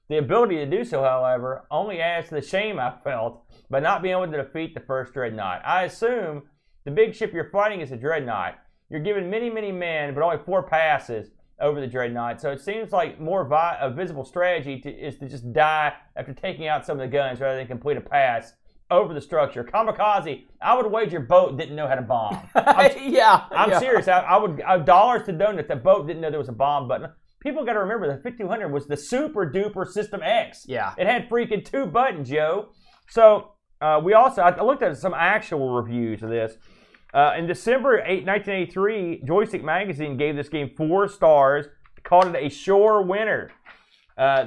[0.08, 4.02] The ability to do so, however, only adds to the shame I felt by not
[4.02, 5.62] being able to defeat the first dreadnought.
[5.64, 6.42] I assume
[6.84, 8.58] the big ship you're fighting is a dreadnought.
[8.90, 11.30] You're given many, many men, but only four passes
[11.60, 12.40] over the dreadnought.
[12.40, 16.32] So it seems like more vi- a visible strategy to, is to just die after
[16.32, 18.52] taking out some of the guns rather than complete a pass
[18.90, 19.64] over the structure.
[19.64, 22.48] Kamikaze, I would wager boat didn't know how to bomb.
[22.54, 23.78] yeah, I'm yeah.
[23.78, 24.08] serious.
[24.08, 25.68] I, I would I, dollars to donuts.
[25.68, 27.10] that boat didn't know there was a bomb button.
[27.40, 30.64] People got to remember the 5200 was the super duper System X.
[30.66, 30.94] Yeah.
[30.96, 32.70] It had freaking two buttons, yo.
[33.10, 36.56] So uh, we also I looked at some actual reviews of this.
[37.14, 41.66] Uh, in December 8, 1983, Joystick Magazine gave this game four stars,
[42.02, 43.50] called it a sure winner.
[44.18, 44.46] Uh,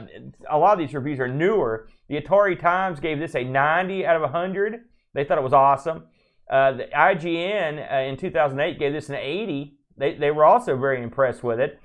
[0.49, 1.87] a lot of these reviews are newer.
[2.09, 4.81] The Atari Times gave this a 90 out of 100.
[5.13, 6.03] They thought it was awesome.
[6.49, 9.73] Uh, the IGN uh, in 2008 gave this an 80.
[9.97, 11.79] They, they were also very impressed with it.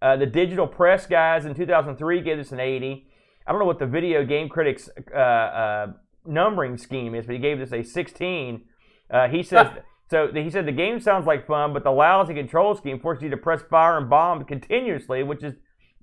[0.00, 3.06] Uh, the Digital Press guys in 2003 gave this an 80.
[3.46, 5.88] I don't know what the Video Game Critics uh,
[6.24, 8.64] numbering scheme is, but he gave this a 16.
[9.10, 9.66] Uh, he says
[10.10, 10.28] so.
[10.32, 13.36] He said the game sounds like fun, but the lousy control scheme forces you to
[13.36, 15.54] press fire and bomb continuously, which is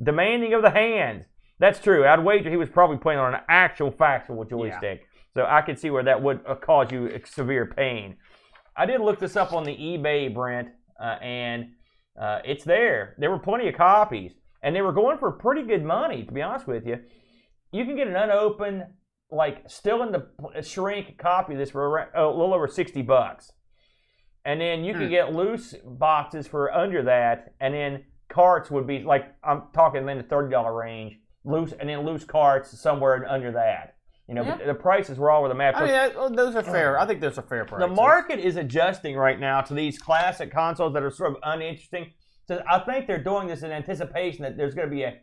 [0.01, 1.25] demanding of the hands.
[1.59, 2.05] That's true.
[2.05, 5.89] I'd wager he was probably playing on an actual factual joystick, so I could see
[5.89, 8.17] where that would uh, cause you severe pain.
[8.75, 10.67] I did look this up on the eBay, Brent,
[11.01, 11.71] uh, and
[12.21, 13.15] uh, it's there.
[13.19, 16.23] There were plenty of copies, and they were going for pretty good money.
[16.23, 16.99] To be honest with you,
[17.71, 18.83] you can get an unopened,
[19.31, 23.53] like still in the shrink copy of this for around, a little over sixty bucks,
[24.45, 25.09] and then you can Hmm.
[25.09, 30.17] get loose boxes for under that, and then carts would be like I'm talking in
[30.17, 33.95] the thirty dollar range, loose, and then loose carts somewhere under that.
[34.27, 34.55] You know, Yeah.
[34.57, 35.75] but the prices were all over the map.
[35.77, 36.99] I mean, those are fair.
[36.99, 37.87] I think those are fair prices.
[37.89, 42.11] The market is adjusting right now to these classic consoles that are sort of uninteresting.
[42.47, 45.17] So I think they're doing this in anticipation that there's going to be a,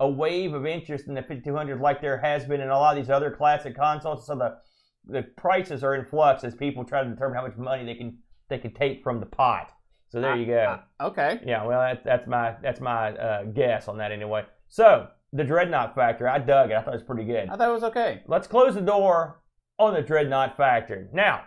[0.00, 3.02] a wave of interest in the 5200 like there has been in a lot of
[3.04, 4.26] these other classic consoles.
[4.26, 4.56] So the
[5.06, 8.16] the prices are in flux as people try to determine how much money they can
[8.54, 9.70] they can take from the pot.
[10.10, 10.78] So there you go.
[11.00, 11.40] Okay.
[11.44, 14.44] Yeah, well, that, that's my that's my uh, guess on that anyway.
[14.68, 16.74] So the Dreadnought Factor, I dug it.
[16.74, 18.22] I thought it was pretty good I thought it was okay.
[18.28, 19.42] let's close the door
[19.78, 21.08] on the Dreadnought Factor.
[21.12, 21.42] Now,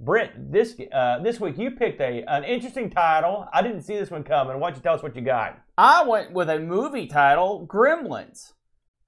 [0.00, 3.46] Brent, this uh, this week you picked a an interesting title.
[3.52, 4.58] I didn't see this one coming.
[4.58, 5.60] Why don't you tell us what you got?
[5.78, 8.52] I went with a movie title, Gremlins.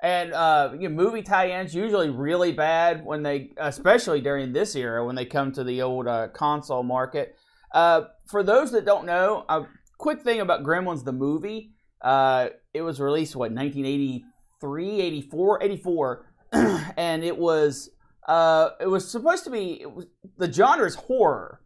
[0.05, 5.03] And uh, you know, movie tie-ins usually really bad when they, especially during this era,
[5.03, 7.39] when they come to the old uh, console market.
[7.73, 9.63] Uh, for those that don't know, a
[9.97, 11.73] quick thing about Gremlins the movie.
[12.03, 16.27] Uh, it was released what 1983, 84, 84,
[16.99, 17.89] and it was
[18.29, 20.05] uh, it was supposed to be was,
[20.37, 21.63] the genre is horror.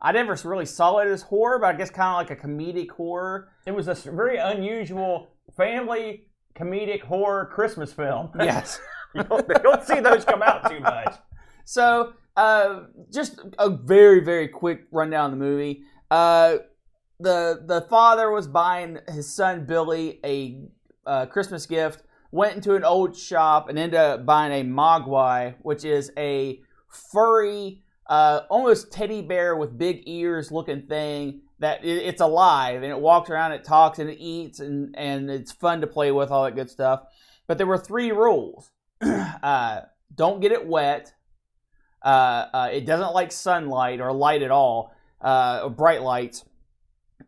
[0.00, 2.90] I never really saw it as horror, but I guess kind of like a comedic
[2.90, 3.48] horror.
[3.66, 8.30] It was a very unusual family comedic horror Christmas film.
[8.38, 8.80] Yes.
[9.14, 11.14] you, don't, don't see those come out too much.
[11.66, 12.80] So, uh,
[13.10, 15.84] just a very, very quick rundown of the movie.
[16.10, 16.58] Uh,
[17.20, 20.60] the the father was buying his son Billy a
[21.06, 22.02] uh, Christmas gift.
[22.32, 26.60] Went into an old shop and ended up buying a Mogwai, which is a
[27.12, 31.40] furry, uh, almost teddy bear with big ears looking thing.
[31.64, 35.30] That it, it's alive and it walks around, it talks and it eats, and and
[35.30, 37.04] it's fun to play with, all that good stuff.
[37.46, 39.80] But there were three rules: uh,
[40.14, 41.14] don't get it wet.
[42.02, 46.44] Uh, uh, it doesn't like sunlight or light at all, uh, or bright lights.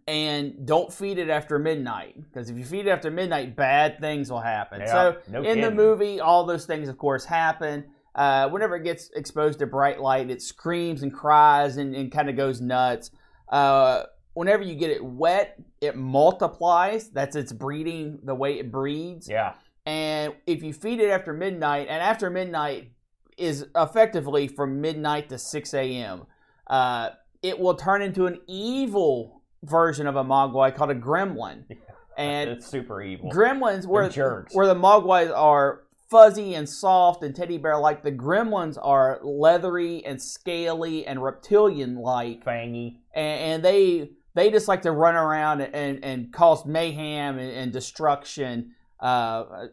[0.06, 4.30] And don't feed it after midnight because if you feed it after midnight, bad things
[4.30, 4.82] will happen.
[4.82, 7.86] Yeah, so no in the movie, all those things, of course, happen.
[8.14, 12.28] Uh, whenever it gets exposed to bright light, it screams and cries and, and kind
[12.28, 13.10] of goes nuts.
[13.48, 14.02] Uh,
[14.36, 17.08] whenever you get it wet, it multiplies.
[17.08, 19.28] That's its breeding, the way it breeds.
[19.28, 19.54] Yeah.
[19.86, 22.92] And if you feed it after midnight, and after midnight
[23.38, 26.26] is effectively from midnight to 6 a.m.,
[26.68, 27.10] uh,
[27.42, 31.64] it will turn into an evil version of a mogwai called a gremlin.
[32.18, 33.30] And it's super evil.
[33.30, 34.10] gremlins, where, They're
[34.40, 34.54] jerks.
[34.54, 40.02] where the mogwais are fuzzy and soft and teddy bear like, the gremlins are leathery
[40.02, 42.96] and scaly and reptilian like Fangy.
[43.14, 47.72] and, and they they just like to run around and, and cause mayhem and, and
[47.72, 48.74] destruction.
[49.00, 49.66] Uh,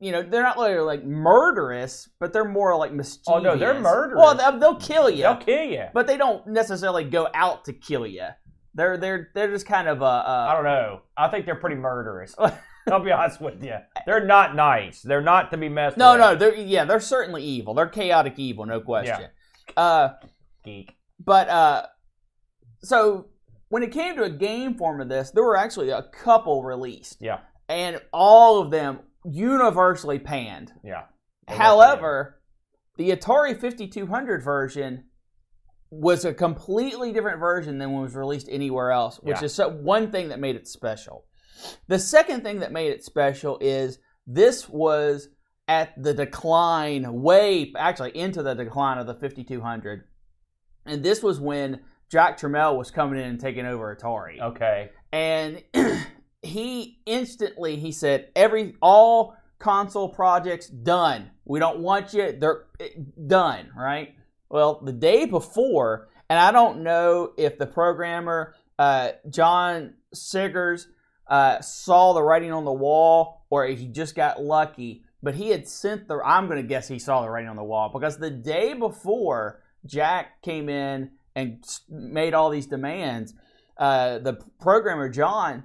[0.00, 3.28] you know, they're not really like murderous, but they're more like mischievous.
[3.28, 4.18] Oh, no, they're murderous.
[4.18, 5.84] Well, they'll, they'll kill you, They'll kill you.
[5.92, 8.26] but they don't necessarily go out to kill you.
[8.72, 11.00] They're they're they're just kind of uh, I uh don't know.
[11.16, 12.34] I think they're pretty murderous.
[12.90, 13.74] I'll be honest with you.
[14.06, 15.02] They're not nice.
[15.02, 16.20] They're not to be messed no with.
[16.20, 17.74] no they're yeah they're certainly evil.
[17.74, 19.28] They're chaotic evil, no question.
[19.76, 20.10] Uh,
[20.64, 20.96] Geek.
[21.18, 21.86] But uh,
[22.82, 23.26] so
[23.70, 27.16] when it came to a game form of this, there were actually a couple released.
[27.20, 27.38] Yeah.
[27.68, 30.72] And all of them universally panned.
[30.84, 31.04] Yeah.
[31.48, 32.40] However,
[32.96, 35.04] the Atari 5200 version
[35.90, 39.44] was a completely different version than was released anywhere else, which Yeah.
[39.44, 41.24] is so, one thing that made it special.
[41.88, 45.28] The second thing that made it special is this was
[45.68, 50.04] at the decline, way actually into the decline of the 5200.
[50.86, 51.80] And this was when
[52.10, 54.40] Jack Tramiel was coming in and taking over Atari.
[54.40, 54.90] Okay.
[55.12, 55.62] and
[56.42, 61.30] he instantly he said every all console projects done.
[61.44, 62.88] We don't want you they're eh,
[63.26, 64.14] done right?
[64.48, 70.86] Well the day before and i don't know if the programmer uh, john siggers
[71.26, 75.68] uh, saw the writing on the wall or he just got lucky but he had
[75.68, 78.30] sent the i'm going to guess he saw the writing on the wall because the
[78.30, 83.34] day before jack came in and made all these demands
[83.80, 85.64] uh, the programmer John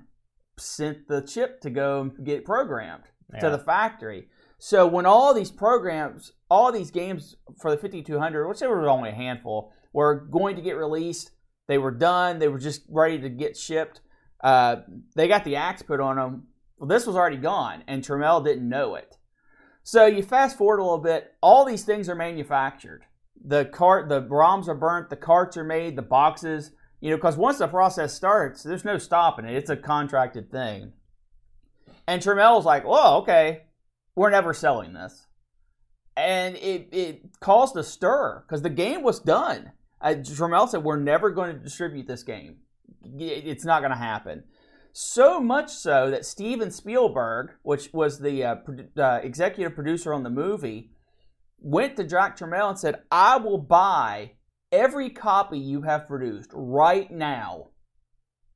[0.58, 3.04] sent the chip to go get programmed
[3.42, 4.30] to the factory.
[4.58, 9.10] So when all these programs, all these games for the 5200, which there was only
[9.10, 11.32] a handful, were going to get released,
[11.68, 12.40] they were done.
[12.40, 14.00] They were just ready to get shipped.
[14.42, 14.78] Uh,
[15.16, 16.48] they got the axe put on them.
[16.78, 19.18] Well, this was already gone, and Tramiel didn't know it.
[19.84, 21.34] So you fast forward a little bit.
[21.42, 23.04] All these things are manufactured.
[23.48, 25.10] The cart, the ROMs are burnt.
[25.10, 25.96] The carts are made.
[25.96, 29.56] The boxes, you know, because once the process starts, there's no stopping it.
[29.56, 30.94] It's a contracted thing.
[32.08, 33.64] And Tramiel's like, "Well, okay,
[34.16, 35.28] we're never selling this,"
[36.18, 39.72] and it it caused a stir because the game was done.
[40.02, 42.58] Uh, Tramiel said, "We're never going to distribute this game.
[43.04, 44.44] It's not going to happen."
[44.98, 50.24] So much so that Steven Spielberg, which was the uh, produ- uh, executive producer on
[50.24, 50.92] the movie,
[51.66, 54.34] went to Jack Tramiel and said, "I will buy
[54.72, 57.72] every copy you have produced right now,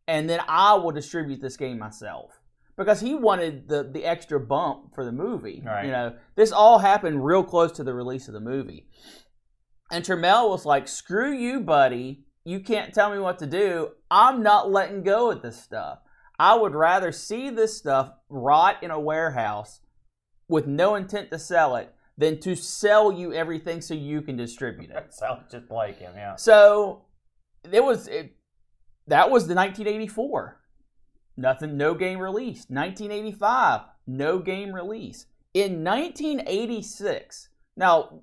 [0.08, 2.40] and then I will distribute this game myself."
[2.78, 5.62] Because he wanted the the extra bump for the movie.
[5.66, 5.86] Right.
[5.86, 8.88] You know, this all happened real close to the release of the movie.
[9.92, 12.26] And Tramiel was like, "Screw you, buddy.
[12.46, 13.96] You can't tell me what to do.
[14.10, 16.00] I'm not letting go of this stuff.
[16.38, 19.82] I would rather see this stuff rot in a warehouse
[20.48, 24.92] with no intent to sell it than to sell you everything so you can distribute
[24.92, 26.36] it." That sounds just like him, yeah.
[26.36, 27.06] So
[27.72, 28.36] it was it,
[29.08, 30.58] that was the 1984.
[31.38, 32.70] Nothing, no game released.
[32.70, 35.26] 1985, no game release.
[35.54, 38.20] In 1986, now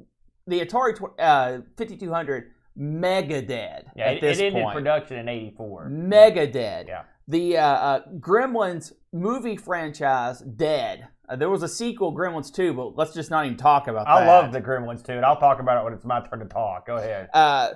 [0.47, 4.77] the Atari uh, 5200 mega dead Yeah, at it, this it ended point.
[4.77, 5.89] production in 84.
[5.89, 6.87] Mega dead.
[6.89, 7.03] Yeah.
[7.27, 11.09] The uh, uh, Gremlins movie franchise dead.
[11.29, 14.21] Uh, there was a sequel, Gremlins 2, but let's just not even talk about I
[14.21, 14.29] that.
[14.29, 16.47] I love the Gremlins 2, and I'll talk about it when it's my turn to
[16.47, 16.87] talk.
[16.87, 17.29] Go ahead.
[17.35, 17.71] Uh,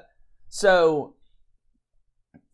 [0.48, 1.14] so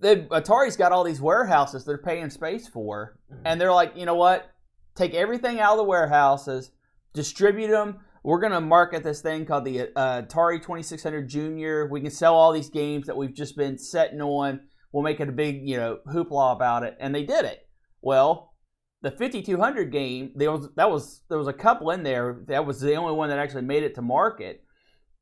[0.00, 4.14] the Atari's got all these warehouses they're paying space for, and they're like, you know
[4.14, 4.50] what?
[4.94, 6.70] Take everything out of the warehouses,
[7.12, 8.00] distribute them.
[8.22, 11.86] We're gonna market this thing called the uh, Atari 2600 Junior.
[11.86, 14.60] We can sell all these games that we've just been setting on.
[14.92, 17.68] We'll make it a big, you know, hoopla about it, and they did it.
[18.02, 18.54] Well,
[19.06, 22.40] the 5200 game, there was that was there was a couple in there.
[22.48, 24.64] That was the only one that actually made it to market.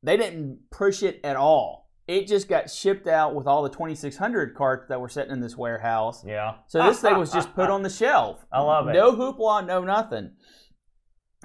[0.01, 1.91] They didn't push it at all.
[2.07, 5.55] It just got shipped out with all the 2600 carts that were sitting in this
[5.55, 6.23] warehouse.
[6.25, 6.55] Yeah.
[6.65, 8.43] So this thing was just put on the shelf.
[8.51, 8.93] I love it.
[8.93, 10.31] No hoopla, no nothing.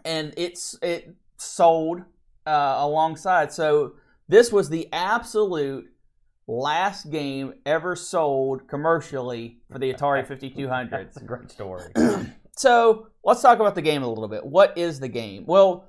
[0.07, 2.01] And it's it sold
[2.47, 3.53] uh, alongside.
[3.53, 3.97] So
[4.28, 5.89] this was the absolute
[6.51, 10.90] last game ever sold commercially for the Atari 5200.
[10.90, 11.92] That's a great story.
[12.57, 14.44] So let's talk about the game a little bit.
[14.44, 15.44] What is the game?
[15.46, 15.86] Well,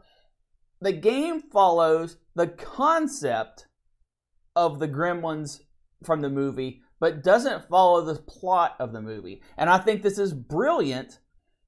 [0.80, 3.68] the game follows the concept
[4.56, 5.60] of the gremlins
[6.06, 9.42] from the movie, but doesn't follow the plot of the movie.
[9.58, 11.20] And I think this is brilliant,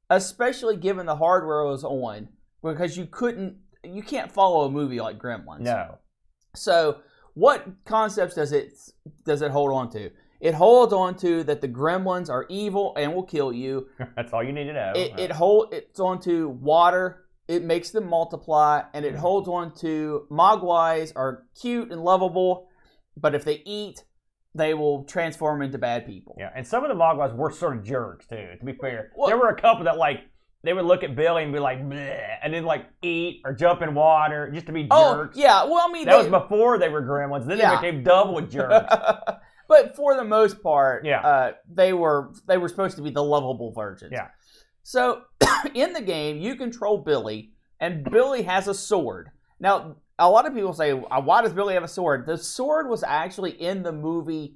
[0.09, 2.29] especially given the hardware it was on,
[2.63, 5.61] because you couldn't, you can't follow a movie like Gremlins.
[5.61, 5.97] No.
[6.55, 6.99] So,
[7.33, 8.73] what concepts does it
[9.25, 10.11] does it hold on to?
[10.39, 13.87] It holds on to that the Gremlins are evil and will kill you.
[14.15, 14.93] That's all you need to know.
[14.95, 17.25] It it hold it's on to water.
[17.47, 19.19] It makes them multiply, and it hmm.
[19.19, 22.69] holds on to Mogwais are cute and lovable,
[23.17, 24.05] but if they eat,
[24.55, 26.35] they will transform into bad people.
[26.39, 28.55] Yeah, and some of the Mogwais were sort of jerks too.
[28.59, 30.21] To be fair, Well- there were a couple that like
[30.63, 33.81] they would look at Billy and be like, Bleh, and then like eat or jump
[33.81, 35.37] in water just to be Oh jerks.
[35.37, 37.45] yeah, well I mean That was before they were gremlins.
[37.45, 37.79] Then Yeah.
[37.81, 38.93] they became double jerks.
[39.67, 41.21] but for the most part, Yeah.
[41.21, 44.11] uh, they were they were supposed to be the lovable versions.
[44.13, 44.27] Yeah.
[44.83, 45.21] So
[45.73, 49.29] in the game, you control Billy, and Billy has a sword.
[49.59, 52.87] Now, a lot of people say, "Uh, "Why does Billy have a sword?" The sword
[52.89, 54.55] was actually in the movie,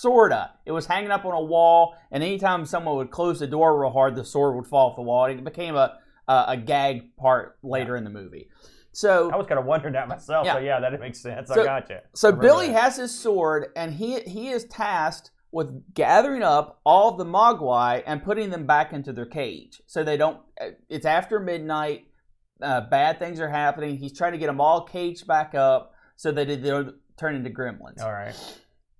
[0.00, 0.50] sorta.
[0.66, 3.90] It was hanging up on a wall, and anytime someone would close the door real
[3.90, 5.24] hard, the sword would fall off the wall.
[5.26, 5.98] And it became a
[6.28, 8.48] a, a gag part later in the movie.
[8.92, 10.44] So I was kind of wondering that myself.
[10.46, 10.54] Yeah.
[10.54, 11.48] So yeah, that makes sense.
[11.48, 12.02] So- I gotcha.
[12.14, 12.80] So Billy that.
[12.82, 18.22] has his sword, and he he is tasked with gathering up all the Mogwai and
[18.22, 20.38] putting them back into their cage, so they don't.
[20.60, 22.06] uh, It's after midnight.
[22.62, 23.96] Uh, bad things are happening.
[23.96, 27.48] He's trying to get them all caged back up so that they don't turn into
[27.50, 28.02] gremlins.
[28.02, 28.34] All right.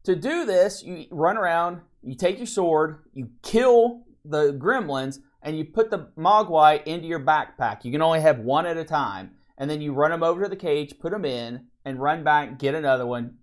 [0.05, 5.57] To do this, you run around, you take your sword, you kill the gremlins, and
[5.57, 7.84] you put the Mogwai into your backpack.
[7.84, 9.32] You can only have one at a time.
[9.59, 12.59] And then you run them over to the cage, put them in, and run back,
[12.59, 13.36] get another one,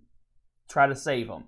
[0.68, 1.44] try to save them.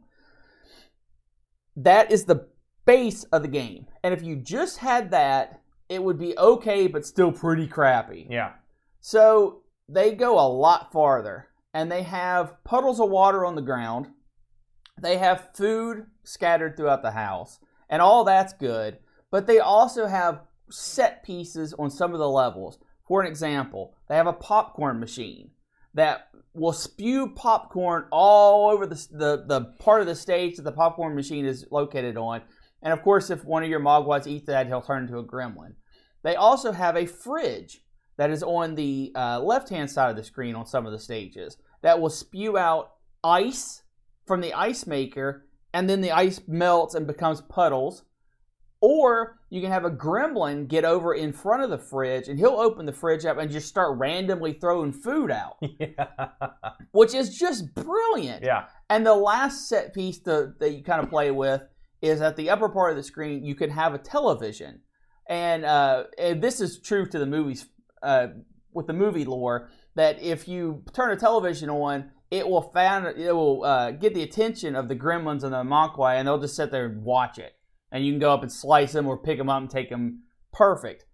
[1.76, 2.48] That is the
[2.84, 3.86] base of the game.
[4.02, 8.28] And if you just had that, it would be okay, but still pretty crappy.
[8.30, 8.52] Yeah.
[9.00, 14.08] So they go a lot farther and they have puddles of water on the ground.
[15.00, 18.98] They have food scattered throughout the house, and all that's good.
[19.30, 22.78] But they also have set pieces on some of the levels.
[23.06, 25.50] For an example, they have a popcorn machine
[25.94, 30.72] that will spew popcorn all over the, the, the part of the stage that the
[30.72, 32.42] popcorn machine is located on.
[32.82, 35.74] And of course, if one of your Mogwais eats that, he'll turn into a gremlin.
[36.22, 37.80] They also have a fridge
[38.16, 40.98] that is on the uh, left hand side of the screen on some of the
[40.98, 42.92] stages that will spew out
[43.24, 43.79] ice
[44.30, 48.04] from the ice maker, and then the ice melts and becomes puddles.
[48.80, 52.50] Or you can have a gremlin get over in front of the fridge and he'll
[52.50, 56.28] open the fridge up and just start randomly throwing food out, yeah.
[56.92, 58.44] which is just brilliant.
[58.44, 58.66] Yeah.
[58.88, 61.62] And the last set piece to, that you kind of play with
[62.00, 64.82] is at the upper part of the screen, you can have a television.
[65.28, 67.66] And, uh, and this is true to the movies,
[68.00, 68.28] uh,
[68.72, 73.34] with the movie lore, that if you turn a television on, it will fan, it
[73.34, 76.70] will uh, get the attention of the gremlins and the Mogwai, and they'll just sit
[76.70, 77.54] there and watch it.
[77.92, 80.22] And you can go up and slice them or pick them up and take them.
[80.52, 81.04] Perfect.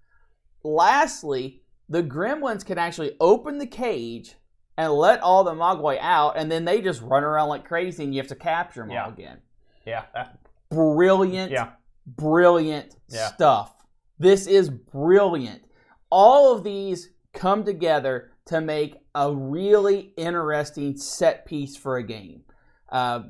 [0.63, 4.35] Lastly, the gremlins can actually open the cage
[4.77, 8.15] and let all the Mogwai out, and then they just run around like crazy, and
[8.15, 9.05] you have to capture them Yeah.
[9.05, 9.39] all again.
[9.87, 10.05] Yeah.
[10.71, 11.71] Brilliant, Yeah.
[12.07, 13.29] brilliant Yeah.
[13.29, 13.73] stuff.
[14.19, 15.63] This is brilliant.
[16.11, 22.43] All of these come together to make a really interesting set piece for a game.
[22.91, 23.21] Uh,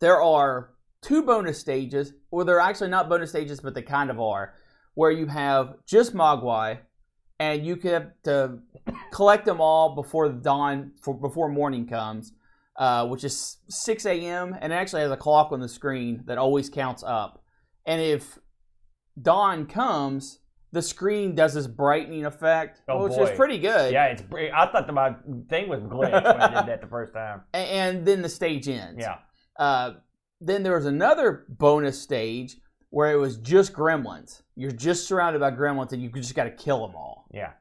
[0.00, 0.70] there are
[1.02, 4.54] two bonus stages, or they're actually not bonus stages, but they kind of are,
[4.94, 6.78] where you have just Mogwai,
[7.38, 8.58] and you have to
[9.12, 12.32] collect them all before dawn, for, before morning comes,
[12.76, 14.56] uh, which is 6 a.m.
[14.60, 17.42] and it actually has a clock on the screen that always counts up.
[17.86, 18.38] And if
[19.20, 20.40] dawn comes,
[20.72, 23.24] the screen does this brightening effect, Oh, which boy.
[23.24, 23.92] is pretty good.
[23.92, 24.06] Yeah.
[24.06, 24.22] It's.
[24.32, 25.14] I thought that my
[25.48, 27.42] thing was glitched when I did that the first time.
[27.54, 29.00] A- And then the stage ends.
[29.00, 29.16] Yeah.
[29.58, 29.94] Uh,
[30.40, 32.56] then there was another bonus stage
[32.90, 34.42] where it was just gremlins.
[34.56, 37.26] You're just surrounded by gremlins, and you just got to kill them all.
[37.32, 37.52] Yeah.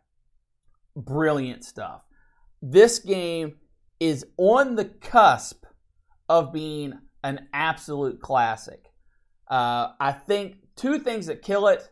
[0.96, 2.04] Brilliant stuff.
[2.62, 3.56] This game
[4.00, 5.66] is on the cusp
[6.30, 6.94] of being
[7.24, 8.84] an absolute classic.
[9.50, 11.88] Uh, I think two things that kill it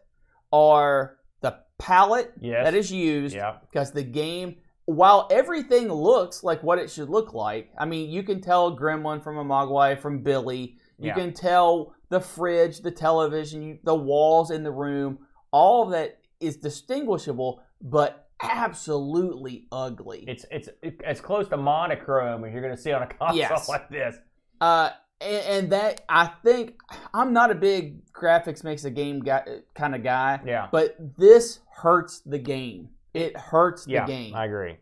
[0.55, 2.63] are the palette Yes.
[2.65, 3.57] that is used Yeah.
[3.69, 8.21] because the game while everything looks like what it should look like i mean you
[8.23, 11.15] can tell gremlin from a mogwai from billy you Yeah.
[11.15, 15.17] can tell the fridge the television the walls in the room
[15.51, 20.69] all that is distinguishable but absolutely ugly It's it's
[21.03, 23.67] as close to monochrome as you're going to see on a console Yes.
[23.75, 24.15] like this.
[24.61, 24.89] uh
[25.21, 26.75] and, and that i think
[27.13, 29.43] i'm not a big graphics makes a game guy,
[29.73, 30.67] kind of guy Yeah.
[30.71, 34.05] but this hurts the game it hurts the Yeah.
[34.05, 34.77] game I agree.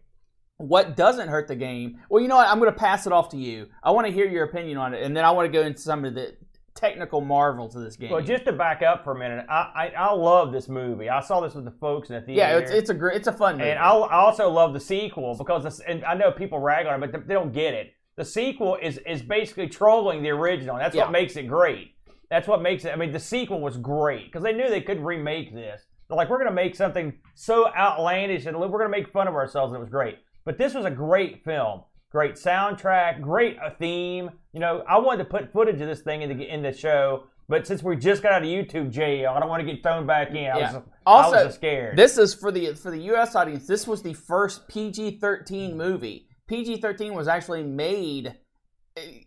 [0.57, 1.99] what doesn't hurt the game?
[2.09, 2.47] Well, you know what?
[2.47, 3.67] I'm going to pass it off to you.
[3.84, 5.79] I want to hear your opinion on it, and then I want to go into
[5.79, 6.36] some of the
[6.73, 8.09] technical marvels of this game.
[8.11, 11.09] Well, just to back up for a minute, I, I, I love this movie.
[11.09, 12.39] I saw this with the folks in the theater.
[12.39, 13.69] yeah, it's, it's a great, it's a fun movie.
[13.71, 17.03] And I, I also love the sequel because, this, and I know people rag on
[17.03, 17.93] it, but they don't get it.
[18.16, 20.78] The sequel is is basically trolling the original.
[20.78, 21.03] That's Yeah.
[21.03, 21.95] what makes it great.
[22.30, 22.91] That's what makes it.
[22.93, 25.86] I mean, the sequel was great because they knew they could remake this.
[26.07, 29.28] They're like, we're going to make something so outlandish and we're going to make fun
[29.28, 30.18] of ourselves, and it was great.
[30.45, 34.30] But this was a great film, great soundtrack, great uh, theme.
[34.51, 37.26] You know, I wanted to put footage of this thing in the in the show,
[37.49, 40.05] but since we just got out of YouTube jail, I don't want to get thrown
[40.05, 40.38] back in.
[40.51, 40.74] I Yeah.
[40.74, 41.97] was, Also, I was scared.
[41.97, 43.36] This is for the for the U.S.
[43.36, 43.66] audience.
[43.68, 46.28] This was the first PG-13 movie.
[46.47, 48.35] PG-13 was actually made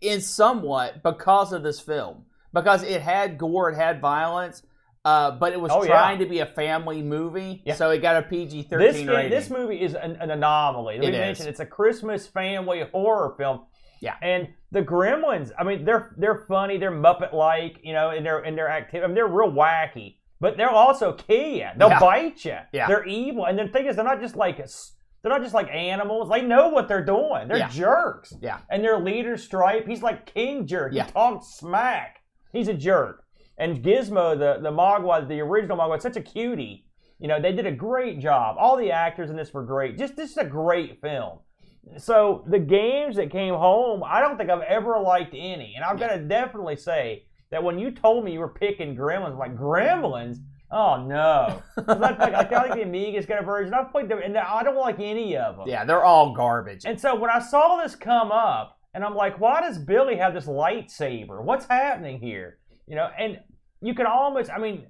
[0.01, 4.63] in somewhat because of this film, because it had gore, it had violence,
[5.03, 5.89] uh, but it was Oh, yeah.
[5.89, 7.75] trying to be a family movie, Yeah.
[7.75, 9.29] so it got a PG-13 this rating.
[9.31, 10.99] this movie is an, an anomaly.
[10.99, 11.19] We It is.
[11.19, 13.61] mentioned it's a Christmas family horror film.
[13.99, 14.15] Yeah.
[14.21, 18.39] And the Gremlins, I mean, they're they're funny, they're Muppet like, you know, in their
[18.43, 19.03] in their activity.
[19.03, 21.67] I mean, they're real wacky, but they'll also kill you.
[21.77, 21.99] They'll Yeah.
[21.99, 22.57] bite you.
[22.73, 22.87] Yeah.
[22.87, 24.59] They're evil, and the thing is, they're not just like
[25.21, 26.29] they're not just like animals.
[26.29, 27.47] They know what they're doing.
[27.47, 27.69] They're Yeah.
[27.69, 28.33] jerks.
[28.41, 28.59] Yeah.
[28.69, 30.93] And their leader Stripe, he's like king jerk.
[30.93, 31.05] Yeah.
[31.05, 32.17] He talks smack.
[32.53, 33.23] He's a jerk.
[33.57, 36.85] And Gizmo, the the Mogwai, the original Mogwai, such a cutie.
[37.19, 38.57] You know, they did a great job.
[38.59, 39.97] All the actors in this were great.
[39.97, 41.39] Just this is a great film.
[41.97, 45.73] So the games that came home, I don't think I've ever liked any.
[45.75, 49.31] And I've got to definitely say that when you told me you were picking Gremlins,
[49.31, 50.37] I'm like Gremlins.
[50.69, 51.61] Oh no!
[51.77, 53.73] I, think, like, I think the Amiga's got a version.
[53.73, 55.65] I've played them, and I don't like any of them.
[55.67, 56.81] yeah, they're all garbage.
[56.85, 60.33] And so when I saw this come up, and I'm like, why does Billy have
[60.33, 61.43] this lightsaber?
[61.43, 62.57] What's happening here?
[62.87, 63.39] You know, and
[63.81, 64.87] you can almost, I mean,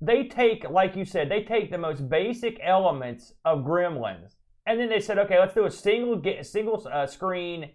[0.00, 4.88] they take, like you said, they take the most basic elements of Gremlins, and then
[4.88, 7.70] they said, okay, let's do a single get single uh, screen,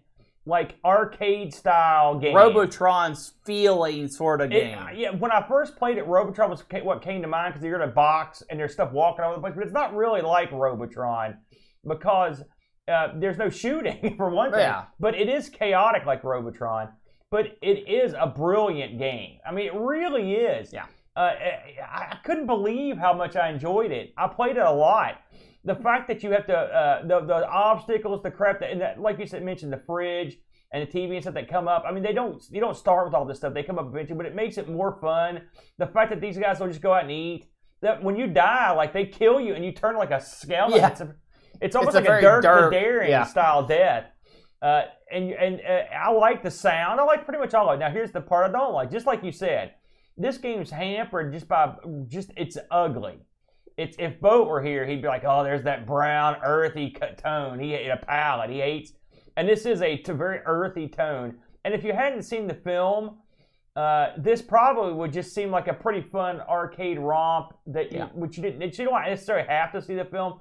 [0.46, 2.36] like arcade style game.
[2.36, 4.78] Robotron's feeling sort of It- game.
[4.96, 7.88] yeah, when I first played it, Robotron was what came to mind because you're in
[7.90, 10.52] a box and there's stuff walking all over the place, but it's not really like
[10.52, 11.38] Robotron
[11.88, 12.44] because
[12.92, 14.60] uh, there's no shooting for one thing.
[14.60, 14.86] Yeah.
[15.00, 16.90] But it is chaotic like Robotron.
[17.32, 19.40] But it is a brilliant game.
[19.48, 20.72] I mean, it really is.
[20.74, 20.86] Yeah.
[21.16, 21.32] Uh,
[21.82, 24.14] I, I couldn't believe how much I enjoyed it.
[24.18, 25.22] I played it a lot.
[25.66, 29.00] The fact that you have to uh, the the obstacles, the crap that, and that,
[29.00, 30.38] like you said, mentioned the fridge
[30.74, 31.84] and the TV and stuff that come up.
[31.88, 33.54] I mean, they don't you don't start with all this stuff.
[33.54, 35.42] They come up eventually, but it makes it more fun.
[35.78, 37.48] The fact that these guys will just go out and eat.
[37.82, 40.80] That when you die, like they kill you and you turn like a skeleton.
[40.80, 40.90] Yeah.
[40.90, 41.16] It's, a,
[41.62, 43.26] it's almost a like a, Dirk, Dirk- Daring yeah.
[43.26, 44.06] style death.
[44.62, 47.00] Uh, and and uh, I like the sound.
[47.00, 47.80] I like pretty much all of it.
[47.80, 48.90] Now here's the part I don't like.
[48.90, 49.74] Just like you said,
[50.18, 51.74] this game's hampered just by
[52.08, 53.20] just it's ugly.
[53.78, 57.60] It's if Boat were here, he'd be like, oh, there's that brown earthy tone.
[57.60, 58.50] He ate a palette.
[58.52, 58.94] He hates,
[59.36, 61.36] and this is a very earthy tone.
[61.66, 63.18] And if you hadn't seen the film,
[63.76, 68.10] uh, this probably would just seem like a pretty fun arcade romp that you, Yeah.
[68.14, 68.78] which you didn't.
[68.78, 70.40] You don't necessarily have to see the film,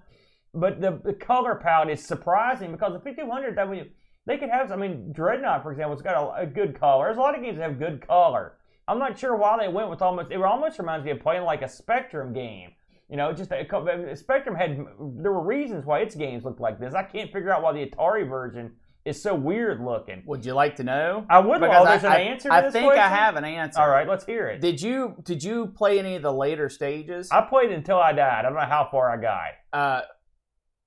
[0.53, 3.93] but the, the color palette is surprising because the 5200 that we
[4.27, 4.71] they could have.
[4.71, 7.07] I mean, Dreadnought, for example, has got a, a good color.
[7.07, 8.59] There's a lot of games that have good color.
[8.87, 10.31] I'm not sure why they went with almost.
[10.31, 12.73] It almost reminds me of playing like a Spectrum game.
[13.13, 14.79] You know, just a, couple- Spectrum had.
[14.99, 16.95] There were reasons why its games looked like this.
[16.95, 18.73] I can't figure out why the Atari version
[19.05, 20.23] is so weird looking.
[20.27, 21.27] Would you like to know?
[21.29, 21.61] I would.
[21.61, 22.49] Because Oh, there's I, an answer.
[22.49, 23.81] To I think I have an answer.
[23.81, 24.63] All right, let's hear it.
[24.63, 27.29] Did you did you play any of the later stages?
[27.31, 28.39] I played until I died.
[28.39, 29.51] I don't know how far I got.
[29.79, 30.01] uh,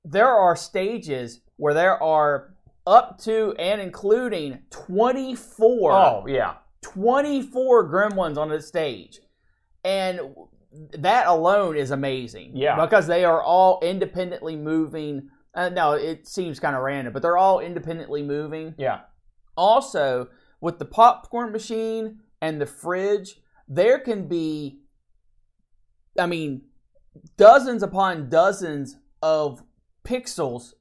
[0.03, 2.55] there are stages where there are
[2.88, 6.55] up to and including 24 Oh yeah.
[6.84, 9.19] 24 gremlins on the stage
[9.84, 10.19] and
[10.97, 12.76] that alone is amazing Yeah.
[12.84, 17.38] because they are all independently moving uh, no it seems kind of random but they're
[17.38, 19.01] all independently moving Yeah.
[19.55, 20.28] also
[20.61, 24.80] with the popcorn machine and the fridge there can be
[26.19, 26.63] i mean
[27.38, 29.63] dozens upon dozens of
[30.05, 30.73] pixels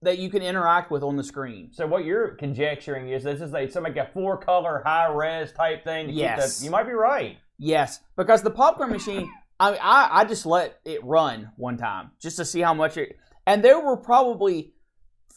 [0.00, 3.52] that you can interact with on the screen So what you're conjecturing is this is
[3.52, 6.10] a some like a four color high res type thing.
[6.10, 6.60] Yes.
[6.60, 7.36] the, you might be right.
[7.58, 9.30] Yes because the popcorn machine
[9.60, 13.16] I, I i just let it run one time just to see how much it
[13.46, 14.72] and there were probably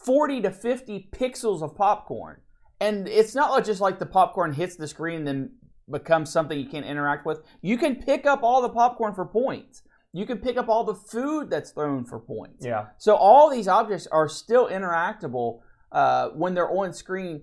[0.05, 2.41] 40 to 50 pixels of popcorn
[2.79, 5.49] and it's not like just like the popcorn hits the screen and then
[5.89, 9.81] becomes something you can't interact with you can pick up all the popcorn for points
[10.13, 12.87] you can pick up all the food that's thrown for points Yeah.
[12.97, 15.61] so all these objects are still interactable
[15.91, 17.41] uh, when they're on screen.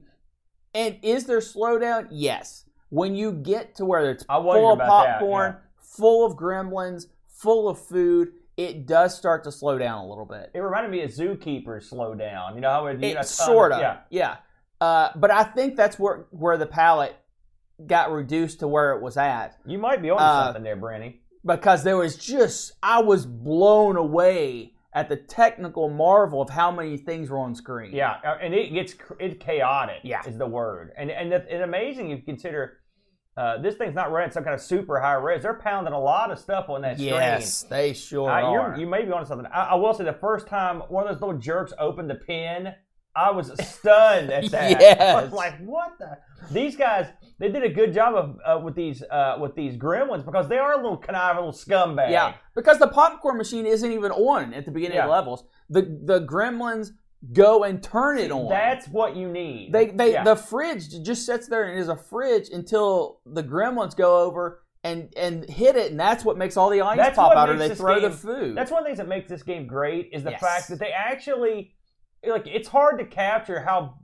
[0.74, 2.09] And is there slowdown?
[2.11, 2.64] Yes.
[2.91, 7.78] When you get to where it's full of that, popcorn, full of gremlins, full of
[7.78, 10.51] food, it does start to slow down a little bit.
[10.55, 12.55] It reminded me of Zookeeper slow down.
[12.55, 13.99] You know how it, It sort of, Yeah.
[14.11, 14.36] yeah.
[14.80, 17.16] Uh, but I think that's where where the palette
[17.86, 21.20] got reduced to where it was at You might be on Uh, something there, Branny.
[21.45, 26.97] because there was just I was blown away at the technical marvel of how many
[26.97, 27.95] things were on screen.
[27.95, 29.99] Yeah, uh, and it gets it's chaotic.
[30.03, 30.22] Yeah.
[30.26, 32.78] is the word, and and it's amazing if you consider
[33.36, 35.43] uh, this thing's not running some kind of super high res.
[35.43, 37.11] They're pounding a lot of stuff on that screen.
[37.11, 38.28] Yes, they sure.
[38.30, 38.76] I, are.
[38.78, 39.47] you may be onto something.
[39.53, 42.74] I, I will say the first time one of those little jerks opened the pin,
[43.14, 44.76] I was stunned at that.
[44.76, 45.22] I Yes.
[45.24, 46.18] was like, what the?
[46.51, 47.07] These guys,
[47.39, 50.59] they did a good job of uh, with these uh, with these gremlins because they
[50.59, 52.11] are a little conniving little scumbag.
[52.11, 55.11] Yeah, because the popcorn machine isn't even on at the beginning of Yeah.
[55.11, 55.45] levels.
[55.70, 56.93] The the gremlins
[57.32, 58.49] go and turn it on.
[58.49, 59.72] That's what you need.
[59.72, 60.24] they they Yeah.
[60.24, 65.12] the fridge just sits there and is a fridge until the gremlins go over and
[65.16, 67.74] and hit it, and that's what makes all the ice That's pop out or they
[67.74, 68.57] throw the food.
[68.57, 70.41] That's one of the things that makes this game great is the Yes.
[70.41, 71.74] fact that they actually
[72.26, 73.95] like it's hard to capture how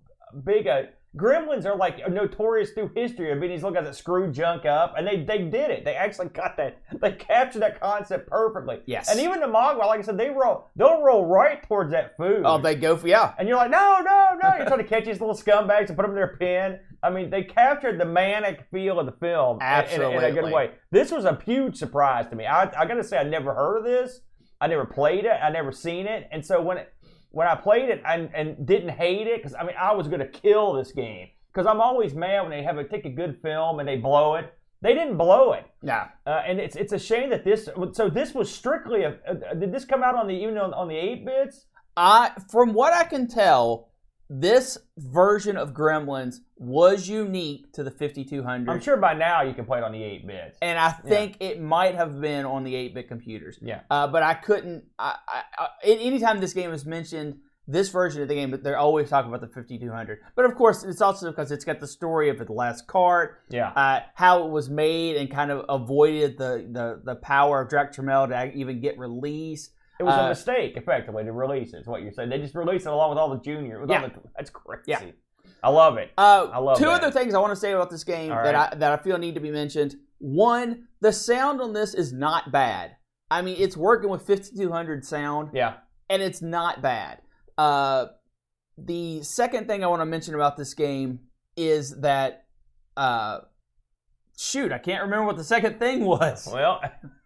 [0.45, 4.33] big a Gremlins are like notorious through history of being these little guys that screw
[4.33, 5.85] junk up, and they they did it.
[5.85, 6.79] They actually got that.
[7.01, 8.81] They captured that concept perfectly.
[8.87, 9.11] Yes.
[9.11, 12.43] And even the Mogwai, like I said, they roll they'll roll right towards that food.
[12.45, 13.33] oh, they go for yeah.
[13.39, 14.57] and you're like, no, no, no!
[14.57, 16.81] You're trying to catch these little scumbags and put them in their pen.
[17.03, 20.33] I mean, they captured the manic feel of the film in- in, a- in a
[20.33, 20.71] good way.
[20.91, 22.47] This was a huge surprise to me.
[22.47, 24.21] I, I got to say, I never heard of this.
[24.61, 25.33] I never played it.
[25.43, 26.27] I never seen it.
[26.33, 26.94] And so when it,
[27.35, 30.21] when I played it and, and didn't hate it, because I mean, I was going
[30.21, 31.29] to kill this game.
[31.53, 34.35] Because I'm always mad when they have a take a good film and they blow
[34.35, 34.53] it.
[34.83, 35.65] They didn't blow it.
[35.83, 36.09] Yeah.
[36.27, 37.69] Uh, and it's it's a shame that this.
[37.93, 39.17] So this was strictly a.
[39.27, 41.67] a did this come out on the even on, on the eight bits?
[41.97, 43.89] I from what I can tell,
[44.31, 48.71] this version of Gremlins was unique to the 5200.
[48.73, 50.57] I'm sure by now you can play it on the 8 bit.
[50.63, 53.59] and I think it might have been on the 8-bit computers.
[53.61, 53.81] Yeah.
[53.91, 54.85] Uh, but I couldn't.
[54.99, 59.09] I, I, I, anytime this game is mentioned, this version of the game, they're always
[59.11, 60.19] talking about the 5200.
[60.37, 63.71] But of course, it's also because it's got the story of the last cart, Yeah.
[63.71, 67.93] uh, how it was made, and kind of avoided the the, the power of Jack
[67.95, 69.73] Tramiel to even get released.
[70.01, 71.79] It was a Uh, mistake, effectively, to release it.
[71.79, 72.29] Is what you're saying?
[72.31, 73.81] They just released it along with all the junior.
[73.81, 74.03] With Yeah.
[74.03, 74.83] all the, that's crazy.
[74.87, 75.01] Yeah.
[75.63, 76.11] I love it.
[76.19, 77.03] Uh, I love two that.
[77.03, 78.55] other things I want to say about this game All that.
[78.55, 79.95] I that I feel need to be mentioned.
[80.19, 82.97] One, the sound on this is not bad.
[83.31, 85.51] I mean, it's working with 5200 sound.
[85.55, 85.75] Yeah.
[86.11, 87.23] and it's not bad.
[87.57, 88.07] Uh,
[88.77, 91.21] the second thing I want to mention about this game
[91.57, 92.45] is that,
[92.97, 93.39] uh,
[94.37, 96.49] shoot, I can't remember what the second thing was.
[96.53, 96.81] Well,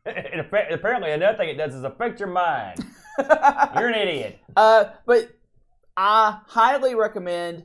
[0.33, 2.85] it affect, apparently another thing it does is affect your mind.
[3.19, 4.39] You're an idiot.
[4.57, 5.31] uh, but
[5.97, 7.65] I highly recommend.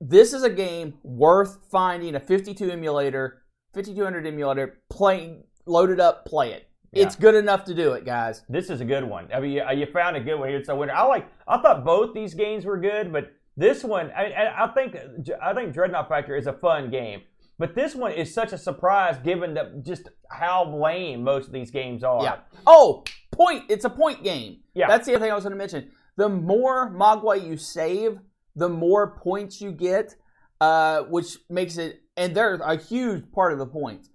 [0.00, 3.42] This is a game worth finding a 52 emulator,
[3.74, 6.68] 5200 emulator, play, load it up, play it.
[6.92, 7.04] Yeah.
[7.04, 8.42] It's good enough to do it, guys.
[8.48, 9.28] This is a good one.
[9.34, 10.62] I mean, you, you found a good one here.
[10.62, 10.94] So winter.
[10.94, 11.28] I like.
[11.48, 14.96] I thought both these games were good, but this one, I I think,
[15.42, 17.22] I think Dreadnought Factor is a fun game.
[17.58, 21.70] But this one is such a surprise, given that just how lame most of these
[21.70, 22.22] games are.
[22.22, 22.36] Yeah.
[22.66, 23.64] Oh, point.
[23.70, 24.58] It's a point game.
[24.74, 24.88] Yeah.
[24.88, 25.90] That's the other thing I was going to mention.
[26.16, 28.18] The more Mogwai you save,
[28.54, 30.14] the more points you get,
[30.60, 34.10] uh, which makes it, and they're a huge part of the points.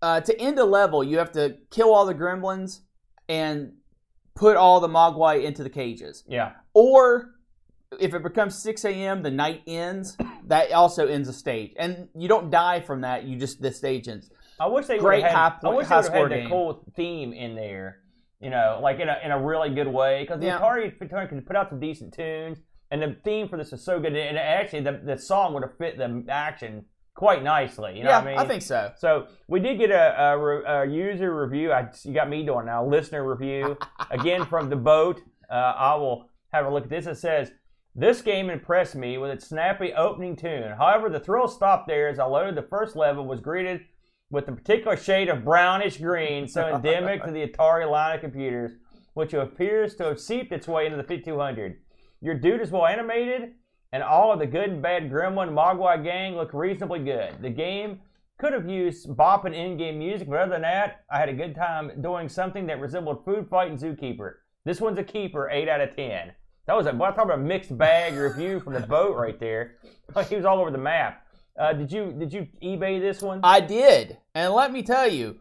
[0.00, 2.80] Uh, to end a level, you have to kill all the gremlins
[3.28, 3.72] and
[4.34, 6.24] put all the Mogwai into the cages.
[6.28, 6.52] Yeah.
[6.74, 7.35] Or
[8.00, 10.16] if it becomes 6 a.m., the night ends.
[10.46, 13.24] That also ends a stage, and you don't die from that.
[13.24, 14.30] You just the stage ends.
[14.60, 16.48] I wish they Great had, high point- I wish high they had the game.
[16.48, 17.98] cool theme in there.
[18.40, 20.60] You know, like in a in a really good way because the Yeah.
[20.60, 22.58] Atari Atari can put out some decent tunes,
[22.90, 24.14] and the theme for this is so good.
[24.14, 26.84] And actually, the the song would have fit the action
[27.14, 27.96] quite nicely.
[27.96, 28.38] You know yeah, what I mean?
[28.38, 28.92] I think so.
[28.98, 31.72] So we did get a, a, a user review.
[31.72, 32.86] I, you got me doing now.
[32.86, 33.78] Listener review
[34.10, 35.22] again from the boat.
[35.50, 37.06] Uh, I will have a look at this.
[37.06, 37.50] It says
[37.98, 40.72] this game impressed me with its snappy opening tune.
[40.76, 43.24] However, the thrill stopped there as I loaded the first level.
[43.26, 43.80] Was greeted
[44.30, 48.72] with a particular shade of brownish green, so endemic to the Atari line of computers,
[49.14, 51.78] which appears to have seeped its way into the 5200.
[52.20, 53.54] Your dude is well animated,
[53.92, 57.40] and all of the good and bad Gremlin Mogwai gang look reasonably good.
[57.40, 58.00] The game
[58.38, 62.02] could have used bopping in-game music, but other than that, I had a good time
[62.02, 64.34] doing something that resembled Food Fight and Zookeeper.
[64.64, 66.32] This one's a keeper, 8 out of 10.
[66.66, 69.76] That was a, well, talk about a mixed bag review from the boat right there.
[70.14, 71.22] Like He was all over the map.
[71.58, 73.40] Uh, did you did you eBay this one?
[73.42, 75.38] I did, and let me tell you,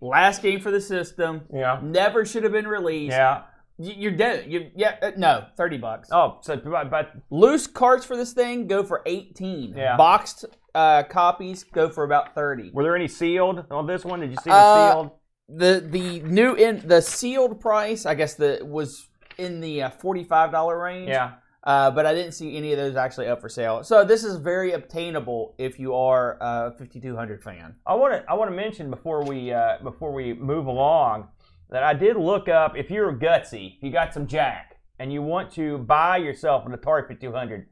[0.00, 1.80] last game for the system yeah.
[1.82, 3.12] never should have been released.
[3.12, 3.42] Yeah.
[3.78, 4.52] You're dead.
[4.52, 6.08] You, yeah, uh, no, thirty bucks.
[6.12, 9.74] Oh, so but, but Loose carts for this thing go for eighteen.
[9.76, 9.96] Yeah.
[9.96, 12.70] Boxed uh, copies go for about thirty.
[12.70, 14.20] were there any sealed on this one?
[14.20, 15.10] Did you see the Uh, sealed?
[15.48, 19.08] the the new in the sealed price, I guess the was
[19.38, 21.08] in the uh, forty five dollar range.
[21.08, 21.34] Yeah.
[21.64, 23.82] Uh, but I didn't see any of those actually up for sale.
[23.82, 27.74] So this is very obtainable if you are a 5200 fan.
[27.86, 31.28] I want to I want to mention before we uh, before we move along
[31.70, 35.22] that I did look up if you're gutsy, if you got some jack, and you
[35.22, 37.66] want to buy yourself an Atari 5200.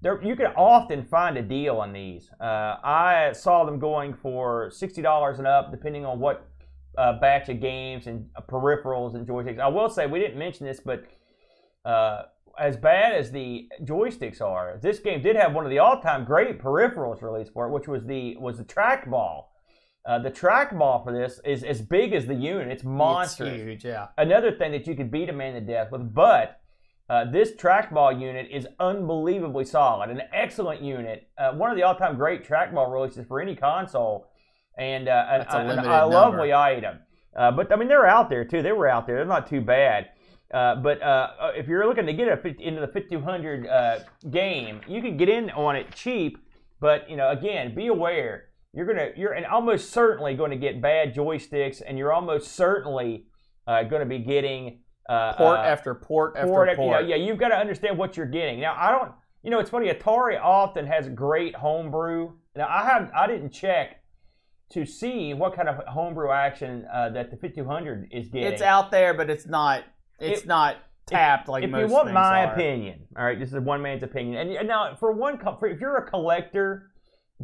[0.00, 2.30] There, you can often find a deal on these.
[2.40, 6.48] Uh, I saw them going for sixty dollars and up, depending on what
[6.98, 9.60] uh, batch of games and peripherals and joysticks.
[9.60, 11.04] I will say we didn't mention this, but
[11.84, 12.22] uh,
[12.58, 16.60] as bad as the joysticks are, this game did have one of the all-time great
[16.60, 19.44] peripherals released for it, which was the was the trackball.
[20.06, 22.68] Uh, the trackball for this is as big as the unit.
[22.68, 23.52] It's monstrous.
[23.52, 24.08] It's huge, yeah.
[24.16, 26.60] Another thing that you could beat a man to death with, but
[27.10, 32.16] uh, this trackball unit is unbelievably solid, an excellent unit, uh, one of the all-time
[32.16, 34.27] great trackball releases for any console,
[34.78, 36.06] and uh, an, a an- a number.
[36.06, 36.98] lovely item.
[37.36, 38.62] Uh, but I mean, they're out there too.
[38.62, 39.16] They were out there.
[39.16, 40.08] They're not too bad.
[40.52, 43.98] Uh, but uh, if you're looking to get a, 50 into the 5200 uh,
[44.30, 46.38] game, you can get in on it cheap.
[46.80, 50.80] But you know, again, be aware you're gonna you're and almost certainly going to get
[50.80, 53.26] bad joysticks, and you're almost certainly
[53.66, 56.76] uh, going to be getting uh, Port uh, after port after port.
[56.76, 56.78] port.
[56.78, 58.60] You know, yeah, you've got to understand what you're getting.
[58.60, 59.12] Now, I don't.
[59.42, 59.88] You know, it's funny.
[59.88, 62.32] Atari often has great homebrew.
[62.56, 63.97] Now, I have I didn't check
[64.70, 68.52] to see what kind of homebrew action uh, that the 5200 is getting.
[68.52, 69.84] It's out there, but it's not.
[70.20, 72.52] It's If- not tapped like if most you want my are.
[72.52, 74.36] opinion, all right, this is one man's opinion.
[74.36, 76.90] And, and now, for one, for, if you're a collector,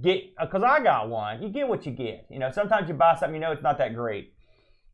[0.02, 1.42] get because I got one.
[1.42, 2.26] You get what you get.
[2.30, 4.34] You know, sometimes you buy something you know it's not that great.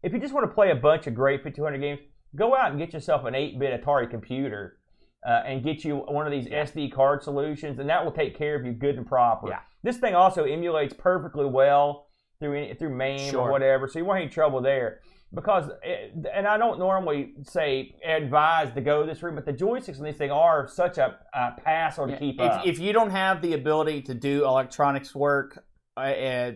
[0.02, 2.00] If you just want to play a bunch of great 5200 games,
[2.36, 4.76] go out and get yourself an 8-bit Atari computer.
[5.22, 8.56] Uh, and get you one of these SD card solutions, and that will take care
[8.58, 9.48] of you good and proper.
[9.48, 9.58] Yeah.
[9.82, 12.06] This thing also emulates perfectly well
[12.40, 13.42] through any, through MAME Sure.
[13.42, 15.00] or whatever, so you won't have any trouble there
[15.32, 19.98] because it, and I don't normally say advise to go this route, but the joysticks
[19.98, 22.66] on these things are such a, a hassle to keep if, up.
[22.66, 25.62] if you don't have the ability to do electronics work,
[25.96, 26.52] I, uh,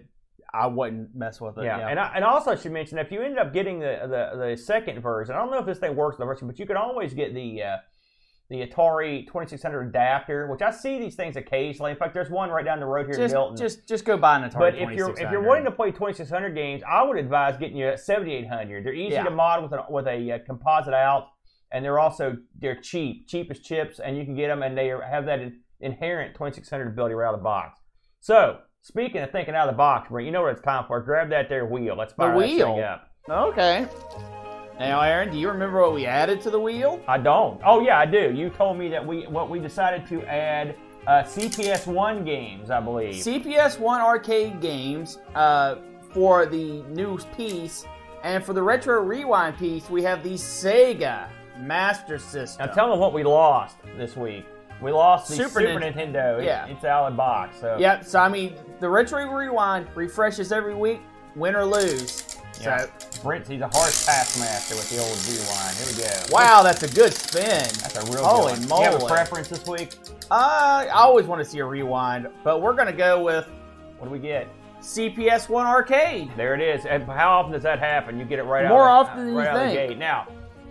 [0.53, 1.65] I wouldn't mess with it.
[1.65, 1.79] yeah.
[1.79, 4.51] Yeah, and I, and also I should mention if you end up getting the, the
[4.51, 6.67] the second version, I don't know if this thing works in the version, but you
[6.67, 7.77] can always get the uh,
[8.51, 11.91] the Atari 2600 adapter, which I see these things occasionally.
[11.93, 13.57] In fact, there's one right down the road here in just, Milton.
[13.57, 14.59] just just go buy an Atari.
[14.59, 17.89] But if you're if you're wanting to play 2600 games, I would advise getting you
[17.89, 18.85] a 7800.
[18.85, 19.25] They're easy Yeah.
[19.25, 21.29] to mod with a, with a uh, composite out,
[21.73, 24.89] and they're also they're cheap, cheap as chips, and you can get them, and they
[24.89, 27.81] have that in, inherent 2600 ability right out of the box.
[28.21, 31.01] So speaking of thinking out of the box, Brent, you know what it's time for?
[31.01, 31.97] Grab that there wheel.
[31.97, 32.75] Let's fire that wheel?
[32.75, 33.09] thing up.
[33.29, 33.87] okay.
[34.79, 37.01] Now, Aaron, do you remember what we added to the wheel?
[37.07, 37.61] I don't.
[37.65, 38.33] Oh yeah, I do.
[38.33, 40.75] You told me that we what we decided to add
[41.07, 43.15] uh, CPS one games, I believe.
[43.23, 45.77] CPS One arcade games uh,
[46.13, 47.85] for the new piece,
[48.23, 52.67] and for the retro rewind piece, we have the Sega Master System.
[52.67, 54.45] Now tell them what we lost this week.
[54.83, 56.45] We lost the Super Super, Nin- Nintendo.
[56.45, 56.67] Yeah.
[56.67, 57.61] it's out of box.
[57.61, 58.05] So Yep.
[58.05, 61.01] So I mean, the retro rewind refreshes every week,
[61.37, 62.34] win or lose.
[62.65, 62.87] Yeah.
[63.11, 65.77] So Brent, he's a harsh pass master with the old rewind.
[65.77, 66.35] Here we go.
[66.35, 67.69] wow, that's a good spin.
[67.81, 68.83] That's a real Holy good one.
[68.85, 69.95] You have a preference this week?
[70.31, 73.47] Uh, I always want to see a rewind, but we're gonna go with
[73.99, 74.49] What do we get?
[74.81, 76.31] CPS One arcade.
[76.37, 76.85] There it is.
[76.85, 78.19] And how often does that happen?
[78.19, 78.85] You get it right More out.
[78.85, 79.91] More often than right you out of the think.
[79.91, 79.99] gate.
[79.99, 80.27] Now,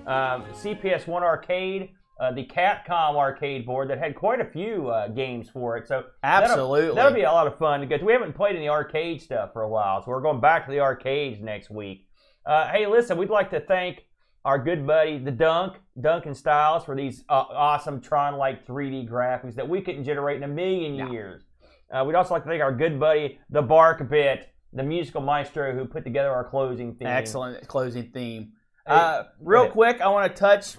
[0.06, 1.90] um, CPS One Arcade,
[2.24, 5.88] uh, the Capcom arcade board that had quite a few uh, games for it.
[5.88, 6.96] So that'll- Absolutely.
[6.96, 9.70] that'll, be a lot of fun because we haven't played any arcade stuff for a
[9.70, 10.02] while.
[10.02, 12.08] So we're going back to the arcades next week.
[12.46, 14.04] Uh, hey, listen, we'd like to thank
[14.46, 19.68] our good buddy, the Dunk, Duncan Styles, for these uh, awesome Tron-like 3D graphics that
[19.68, 21.12] we couldn't generate in a million Yeah.
[21.12, 21.44] years.
[21.92, 25.74] Uh, we'd also like to thank our good buddy, the Bark Bit, the musical maestro
[25.74, 27.08] who put together our closing theme.
[27.08, 28.54] Excellent closing theme.
[28.86, 30.76] Uh, real quick, I want to touch.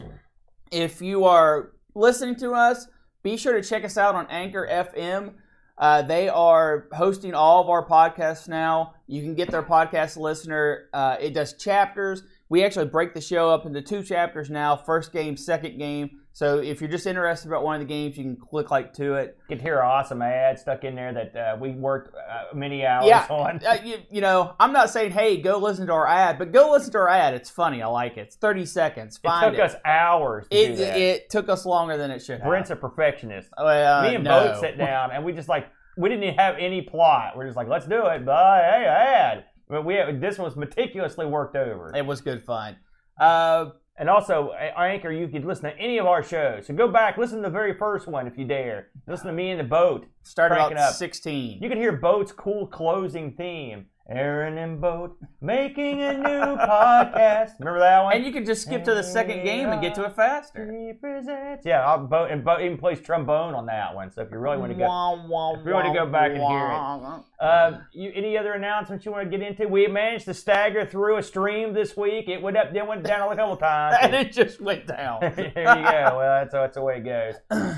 [0.74, 2.88] If you are listening to us,
[3.22, 5.34] be sure to check us out on Anchor FM.
[5.78, 8.94] Uh, they are hosting all of our podcasts now.
[9.06, 10.88] You can get their podcast listener.
[10.92, 12.24] Uh, it does chapters.
[12.48, 16.22] We actually break the show up into two chapters now: first game, second game.
[16.36, 19.14] So if you're just interested about one of the games, you can click like to
[19.14, 19.38] it.
[19.48, 22.84] You can hear our awesome ad stuck in there that uh, we worked uh, many
[22.84, 23.60] hours Yeah, on.
[23.64, 26.72] uh, you, you know, I'm not saying hey, go listen to our ad, but go
[26.72, 27.34] listen to our ad.
[27.34, 27.82] It's funny.
[27.82, 28.22] I like it.
[28.22, 29.16] It's 30 seconds.
[29.16, 32.48] it Find took us hours to It, it took us longer than it should have.
[32.48, 33.48] Brent's a perfectionist.
[33.56, 34.40] Uh, Me and no.
[34.48, 37.36] Boat sat down and we just like we didn't have any plot.
[37.36, 38.24] We're just like, let's do it.
[38.26, 39.44] But hey, ad.
[39.68, 41.94] But we this one was meticulously worked over.
[41.94, 42.76] It was good fun.
[43.20, 46.66] Uh, And also, uh, Anchor, you could listen to any of our shows.
[46.66, 48.88] So go back, listen to the very first one if you dare.
[49.06, 50.06] Listen to me and the boat.
[50.24, 50.94] Start Cranking out up.
[50.94, 51.62] 16.
[51.62, 57.52] You can hear Boat's cool closing theme Aaron and Boat making a new podcast.
[57.58, 58.14] Remember that one?
[58.14, 60.70] And you can just skip to the second game and get to it faster.
[60.70, 64.10] He presents- Yeah, I'll Boat and Boat even plays trombone on that one.
[64.10, 66.32] So if you really want to go, Wah, wah, if you want to go back
[66.32, 67.44] and hear it.
[67.44, 69.66] Uh, you, any other announcements you want to get into?
[69.68, 72.28] We managed to stagger through a stream this week.
[72.28, 73.96] It went up, then went down a couple times.
[74.02, 75.20] and it just went down.
[75.36, 76.16] there you go.
[76.18, 77.34] Well, that's, that's the way it goes.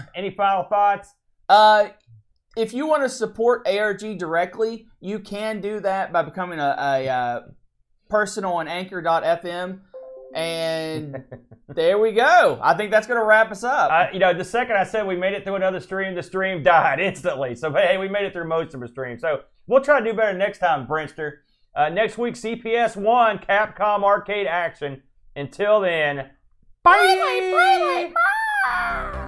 [0.17, 1.15] Any final thoughts?
[1.49, 1.91] Uh,
[2.57, 7.09] if you want to support ARG directly, you can do that by becoming a, a,
[7.09, 7.41] uh
[8.09, 9.81] person on Anchor.fm.
[10.35, 11.25] And
[11.69, 12.59] there we go.
[12.63, 13.91] I think that's going to wrap us up.
[13.91, 16.63] I, you know, the second I said we made it through another stream, the stream
[16.63, 17.55] died instantly.
[17.55, 19.19] So, but hey, we made it through most of the stream.
[19.19, 21.39] So we'll try to do better next time, Brinster.
[21.75, 25.03] Uh, next week, CPS 1, Capcom Arcade Action.
[25.35, 26.31] Until then,
[26.83, 26.93] bye.
[26.93, 28.13] Bye, bye,
[28.65, 29.23] bye.